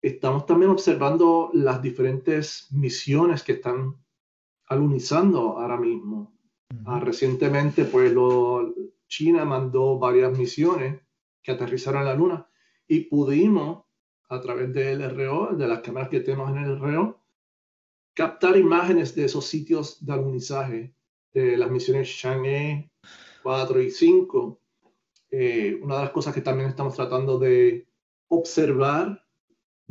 estamos 0.01 0.45
también 0.45 0.71
observando 0.71 1.49
las 1.53 1.81
diferentes 1.81 2.67
misiones 2.71 3.43
que 3.43 3.53
están 3.53 3.95
alunizando 4.67 5.57
ahora 5.57 5.77
mismo. 5.77 6.33
Ah, 6.85 6.99
recientemente, 6.99 7.85
pues 7.85 8.13
China 9.07 9.43
mandó 9.43 9.99
varias 9.99 10.37
misiones 10.37 11.01
que 11.43 11.51
aterrizaron 11.51 12.01
en 12.01 12.07
la 12.07 12.15
Luna 12.15 12.47
y 12.87 13.01
pudimos, 13.01 13.83
a 14.29 14.39
través 14.39 14.73
del 14.73 15.03
RO, 15.15 15.55
de 15.55 15.67
las 15.67 15.81
cámaras 15.81 16.09
que 16.09 16.21
tenemos 16.21 16.49
en 16.51 16.57
el 16.57 16.79
RO, 16.79 17.20
captar 18.13 18.57
imágenes 18.57 19.15
de 19.15 19.25
esos 19.25 19.45
sitios 19.45 20.03
de 20.05 20.13
alunizaje, 20.13 20.95
de 21.33 21.57
las 21.57 21.71
misiones 21.71 22.09
Chang'e 22.09 22.91
4 23.43 23.81
y 23.81 23.91
5. 23.91 24.59
Eh, 25.31 25.79
una 25.81 25.95
de 25.95 26.01
las 26.01 26.11
cosas 26.11 26.33
que 26.33 26.41
también 26.41 26.69
estamos 26.69 26.95
tratando 26.95 27.39
de 27.39 27.87
observar 28.27 29.21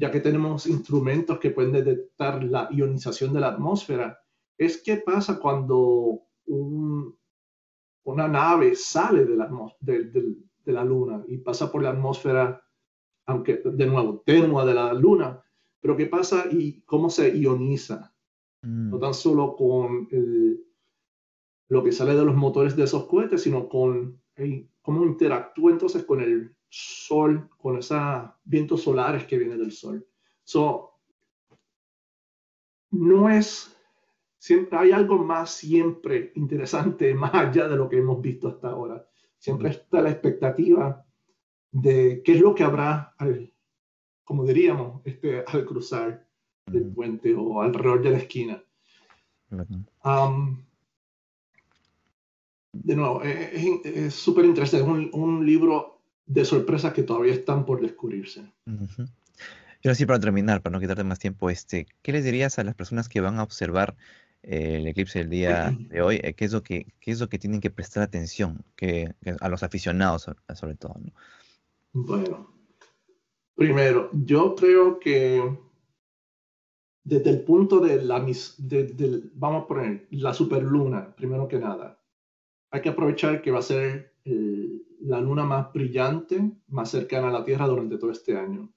ya 0.00 0.10
que 0.10 0.20
tenemos 0.20 0.66
instrumentos 0.66 1.38
que 1.38 1.50
pueden 1.50 1.72
detectar 1.72 2.42
la 2.42 2.68
ionización 2.70 3.34
de 3.34 3.40
la 3.40 3.48
atmósfera, 3.48 4.18
es 4.56 4.82
qué 4.82 4.96
pasa 4.96 5.38
cuando 5.38 6.22
una 6.46 8.26
nave 8.26 8.74
sale 8.74 9.26
de 9.26 9.36
la, 9.36 9.50
de, 9.80 10.72
la 10.72 10.84
Luna 10.84 11.22
y 11.28 11.36
pasa 11.36 11.70
por 11.70 11.82
la 11.82 11.90
atmósfera, 11.90 12.62
aunque 13.26 13.60
de 13.62 13.86
nuevo, 13.86 14.22
tenua 14.24 14.64
de 14.64 14.72
la 14.72 14.94
Luna, 14.94 15.44
pero 15.82 15.98
qué 15.98 16.06
pasa 16.06 16.46
y 16.50 16.80
cómo 16.82 17.10
se 17.10 17.36
ioniza. 17.36 18.09
No 18.62 18.96
mm. 18.96 19.00
tan 19.00 19.14
solo 19.14 19.56
con 19.56 20.08
lo 21.68 21.84
que 21.84 21.92
sale 21.92 22.14
de 22.14 22.24
los 22.24 22.34
motores 22.34 22.76
de 22.76 22.84
esos 22.84 23.06
cohetes, 23.06 23.42
sino 23.42 23.68
con 23.68 24.20
cómo 24.82 25.04
interactúa 25.04 25.70
entonces 25.70 26.04
con 26.04 26.20
el 26.20 26.54
sol, 26.68 27.48
con 27.56 27.78
esos 27.78 28.30
vientos 28.44 28.82
solares 28.82 29.24
que 29.24 29.38
vienen 29.38 29.58
del 29.58 29.72
sol. 29.72 30.06
So, 30.44 30.90
no 32.90 33.28
es, 33.28 33.76
siempre 34.38 34.78
hay 34.78 34.92
algo 34.92 35.18
más 35.18 35.52
siempre 35.52 36.32
interesante, 36.34 37.14
más 37.14 37.34
allá 37.34 37.68
de 37.68 37.76
lo 37.76 37.88
que 37.88 37.98
hemos 37.98 38.20
visto 38.20 38.48
hasta 38.48 38.70
ahora. 38.70 39.06
Siempre 39.38 39.70
está 39.70 40.02
la 40.02 40.10
expectativa 40.10 41.04
de 41.72 42.22
qué 42.24 42.32
es 42.32 42.40
lo 42.40 42.54
que 42.54 42.64
habrá, 42.64 43.14
al, 43.16 43.52
como 44.24 44.44
diríamos, 44.44 45.02
este, 45.04 45.44
al 45.46 45.64
cruzar 45.64 46.28
el 46.78 46.92
puente 46.92 47.34
o 47.34 47.62
alrededor 47.62 48.02
de 48.02 48.10
la 48.10 48.18
esquina. 48.18 48.62
Um, 50.04 50.62
de 52.72 52.96
nuevo, 52.96 53.22
es 53.22 54.14
súper 54.14 54.44
interesante, 54.44 54.84
es 54.84 55.14
un 55.14 55.44
libro 55.44 56.00
de 56.30 56.44
sorpresas 56.44 56.92
que 56.92 57.02
todavía 57.02 57.34
están 57.34 57.64
por 57.64 57.80
descubrirse. 57.80 58.44
Y 58.66 59.88
ahora 59.88 59.94
sí, 59.94 60.06
para 60.06 60.20
terminar, 60.20 60.62
para 60.62 60.74
no 60.74 60.80
quitarte 60.80 61.02
más 61.02 61.18
tiempo, 61.18 61.50
este, 61.50 61.86
¿qué 62.02 62.12
les 62.12 62.24
dirías 62.24 62.58
a 62.58 62.64
las 62.64 62.76
personas 62.76 63.08
que 63.08 63.20
van 63.20 63.38
a 63.38 63.42
observar 63.42 63.96
eh, 64.42 64.76
el 64.76 64.86
eclipse 64.86 65.18
del 65.18 65.30
día 65.30 65.76
de 65.88 66.02
hoy? 66.02 66.20
Eh, 66.22 66.34
¿Qué 66.34 66.44
es 66.44 66.52
lo 66.52 66.62
que, 66.62 66.86
qué 67.00 67.10
es 67.10 67.18
lo 67.18 67.28
que 67.28 67.40
tienen 67.40 67.60
que 67.60 67.70
prestar 67.70 68.04
atención? 68.04 68.64
Que, 68.76 69.12
a 69.40 69.48
los 69.48 69.64
aficionados, 69.64 70.30
sobre 70.54 70.76
todo. 70.76 70.94
Bueno, 71.92 72.54
primero, 73.56 74.10
yo 74.12 74.54
creo 74.54 75.00
que 75.00 75.58
desde 77.02 77.30
el 77.30 77.42
punto 77.44 77.80
de 77.80 78.02
la, 78.02 78.20
de, 78.20 79.30
vamos 79.34 79.64
a 79.64 79.66
poner, 79.66 80.06
la 80.10 80.34
superluna, 80.34 81.14
primero 81.16 81.48
que 81.48 81.58
nada, 81.58 82.00
hay 82.70 82.80
que 82.80 82.90
aprovechar 82.90 83.42
que 83.42 83.50
va 83.50 83.58
a 83.58 83.62
ser 83.62 84.14
el, 84.24 84.86
la 85.00 85.20
luna 85.20 85.44
más 85.44 85.72
brillante, 85.72 86.52
más 86.68 86.90
cercana 86.90 87.28
a 87.28 87.32
la 87.32 87.44
Tierra 87.44 87.66
durante 87.66 87.98
todo 87.98 88.10
este 88.10 88.36
año. 88.36 88.72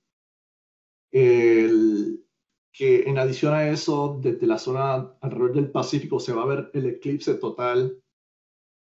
Que 1.12 3.04
en 3.08 3.18
adición 3.20 3.54
a 3.54 3.70
eso, 3.70 4.20
desde 4.20 4.48
la 4.48 4.58
zona 4.58 5.16
alrededor 5.22 5.54
del 5.54 5.72
Pacífico 5.72 6.20
se 6.20 6.34
va 6.34 6.42
a 6.42 6.48
ver 6.48 6.72
el 6.74 6.88
eclipse 6.88 7.36
total 7.36 8.02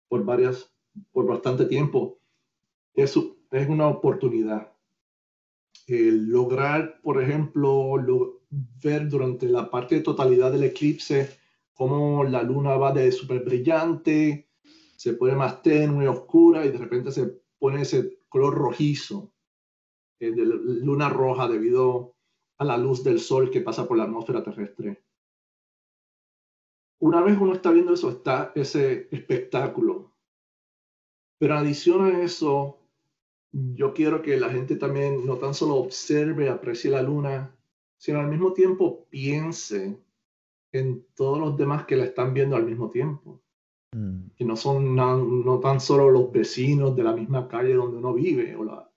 por 0.09 0.25
varias, 0.25 0.71
por 1.11 1.27
bastante 1.27 1.65
tiempo. 1.65 2.21
Es, 2.93 3.17
es 3.17 3.69
una 3.69 3.89
oportunidad. 3.89 4.75
El 5.87 6.29
lograr, 6.29 7.01
por 7.01 7.23
ejemplo, 7.23 7.97
ver 8.51 9.09
durante 9.09 9.47
la 9.47 9.71
parte 9.71 10.01
totalidad 10.01 10.53
del 10.53 10.65
eclipse 10.65 11.39
cómo 11.75 12.25
la 12.25 12.43
luna 12.43 12.77
va 12.77 12.93
de 12.93 13.13
súper 13.13 13.45
brillante 13.45 14.49
se 14.99 15.13
pone 15.13 15.37
más 15.37 15.63
tenue, 15.63 16.09
oscura 16.09 16.67
y 16.67 16.71
de 16.71 16.79
repente 16.79 17.13
se 17.13 17.41
pone 17.57 17.83
ese 17.83 18.19
color 18.29 18.55
rojizo 18.55 19.33
eh, 20.19 20.33
de 20.33 20.45
luna 20.45 21.09
roja 21.09 21.47
debido 21.47 22.17
a 22.59 22.65
la 22.65 22.77
luz 22.77 23.05
del 23.05 23.21
sol 23.21 23.49
que 23.49 23.61
pasa 23.61 23.87
por 23.87 23.97
la 23.97 24.05
atmósfera 24.05 24.43
terrestre. 24.43 25.05
una 26.99 27.23
vez 27.23 27.39
uno 27.41 27.53
está 27.53 27.71
viendo 27.71 27.95
eso, 27.95 28.11
está 28.11 28.51
ese 28.57 29.07
espectáculo. 29.13 30.13
Pero 31.39 31.55
adición 31.55 32.05
a 32.05 32.23
eso, 32.23 32.81
yo 33.53 33.95
quiero 33.95 34.21
que 34.21 34.37
la 34.37 34.51
gente 34.51 34.75
también 34.75 35.25
no 35.25 35.37
tan 35.37 35.55
solo 35.55 35.77
observe, 35.77 36.49
aprecie 36.49 36.91
la 36.91 37.03
luna, 37.03 37.57
sino 37.99 38.21
al 38.21 38.29
mismo 38.29 38.53
tiempo 38.53 39.07
piense 39.11 40.01
en 40.73 41.05
todos 41.15 41.39
los 41.39 41.57
demás 41.57 41.85
que 41.85 41.97
la 41.97 42.05
están 42.05 42.33
viendo 42.33 42.57
al 42.57 42.65
mismo 42.65 42.91
tiempo. 42.91 43.43
Mm. 43.93 44.29
Que 44.37 44.45
no 44.45 44.57
son 44.57 44.95
no, 44.95 45.61
tan 45.61 45.81
solo 45.81 46.11
los 46.11 46.31
vecinos 46.31 46.95
de 46.95 47.03
la 47.03 47.13
misma 47.13 47.49
calle 47.49 47.75
donde 47.75 47.99
uno 47.99 48.15
vive, 48.15 48.55
o, 48.55 48.65
la, 48.65 48.89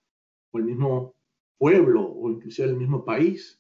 o 0.52 0.58
el 0.58 0.64
mismo 0.66 1.16
pueblo, 1.58 2.08
o 2.08 2.30
inclusive 2.30 2.70
el 2.70 2.78
mismo 2.78 3.04
país. 3.04 3.60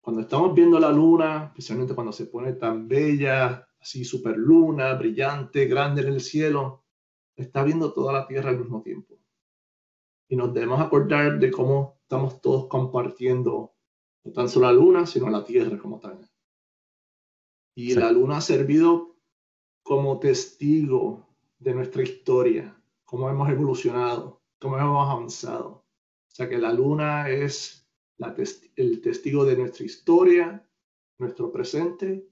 Cuando 0.00 0.22
estamos 0.22 0.54
viendo 0.54 0.78
la 0.78 0.92
luna, 0.92 1.46
especialmente 1.46 1.94
cuando 1.94 2.12
se 2.12 2.26
pone 2.26 2.52
tan 2.52 2.86
bella, 2.86 3.66
así 3.80 4.04
super 4.04 4.36
luna, 4.36 4.94
brillante, 4.94 5.66
grande 5.66 6.02
en 6.02 6.08
el 6.08 6.20
cielo, 6.20 6.84
está 7.34 7.64
viendo 7.64 7.92
toda 7.92 8.12
la 8.12 8.26
Tierra 8.26 8.50
al 8.50 8.58
mismo 8.58 8.82
tiempo. 8.82 9.18
Y 10.28 10.36
nos 10.36 10.52
debemos 10.54 10.80
acordar 10.80 11.38
de 11.38 11.50
cómo 11.50 11.98
estamos 12.02 12.40
todos 12.40 12.68
compartiendo 12.68 13.73
no 14.24 14.32
tan 14.32 14.48
solo 14.48 14.66
la 14.66 14.72
luna, 14.72 15.06
sino 15.06 15.28
la 15.28 15.44
Tierra 15.44 15.78
como 15.78 16.00
tal. 16.00 16.18
Y 17.76 17.94
la 17.94 18.10
luna 18.10 18.38
ha 18.38 18.40
servido 18.40 19.16
como 19.82 20.18
testigo 20.18 21.26
de 21.58 21.74
nuestra 21.74 22.02
historia, 22.02 22.80
cómo 23.04 23.28
hemos 23.28 23.48
evolucionado, 23.50 24.42
cómo 24.58 24.78
hemos 24.78 25.08
avanzado. 25.08 25.68
O 25.68 26.34
sea 26.34 26.48
que 26.48 26.58
la 26.58 26.72
luna 26.72 27.28
es 27.28 27.86
el 28.76 29.00
testigo 29.00 29.44
de 29.44 29.56
nuestra 29.56 29.84
historia, 29.84 30.66
nuestro 31.18 31.52
presente, 31.52 32.28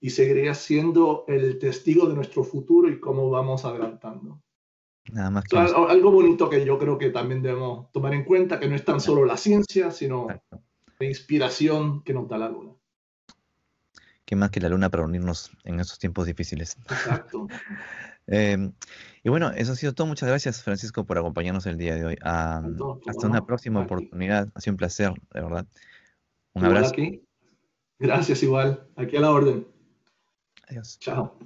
y 0.00 0.10
seguiría 0.10 0.54
siendo 0.54 1.24
el 1.28 1.58
testigo 1.58 2.06
de 2.06 2.14
nuestro 2.14 2.44
futuro 2.44 2.88
y 2.88 3.00
cómo 3.00 3.28
vamos 3.30 3.64
adelantando. 3.64 4.40
Nada 5.12 5.30
más 5.30 5.44
algo 5.52 6.10
bonito 6.10 6.50
que 6.50 6.64
yo 6.64 6.78
creo 6.78 6.98
que 6.98 7.10
también 7.10 7.42
debemos 7.42 7.90
tomar 7.92 8.14
en 8.14 8.24
cuenta, 8.24 8.58
que 8.58 8.68
no 8.68 8.74
es 8.74 8.84
tan 8.84 9.00
solo 9.00 9.24
la 9.24 9.36
ciencia, 9.36 9.90
sino 9.90 10.26
la 10.98 11.06
inspiración 11.06 12.02
que 12.02 12.14
nos 12.14 12.28
da 12.28 12.38
la 12.38 12.48
luna. 12.48 12.72
¿Qué 14.24 14.34
más 14.34 14.50
que 14.50 14.60
la 14.60 14.68
luna 14.68 14.90
para 14.90 15.04
unirnos 15.04 15.52
en 15.64 15.78
estos 15.78 15.98
tiempos 15.98 16.26
difíciles? 16.26 16.76
Exacto. 16.90 17.46
Em, 18.28 18.72
y 19.22 19.28
bueno, 19.28 19.52
eso 19.52 19.70
ha 19.70 19.76
sido 19.76 19.94
todo. 19.94 20.08
Muchas 20.08 20.28
gracias, 20.28 20.60
Francisco, 20.60 21.06
por 21.06 21.16
acompañarnos 21.16 21.64
el 21.66 21.78
día 21.78 21.94
de 21.94 22.06
hoy. 22.06 22.18
hasta 22.20 23.24
una 23.24 23.46
próxima 23.46 23.82
oportunidad. 23.82 24.48
Ha 24.52 24.60
sido 24.60 24.72
un 24.72 24.78
placer, 24.78 25.12
de 25.32 25.42
verdad. 25.42 25.66
Un 26.54 26.64
abrazo. 26.64 26.92
Gracias, 28.00 28.42
igual. 28.42 28.88
Aquí 28.96 29.16
a 29.16 29.20
la 29.20 29.30
orden. 29.30 29.68
Adiós. 30.68 30.98
Chao. 30.98 31.38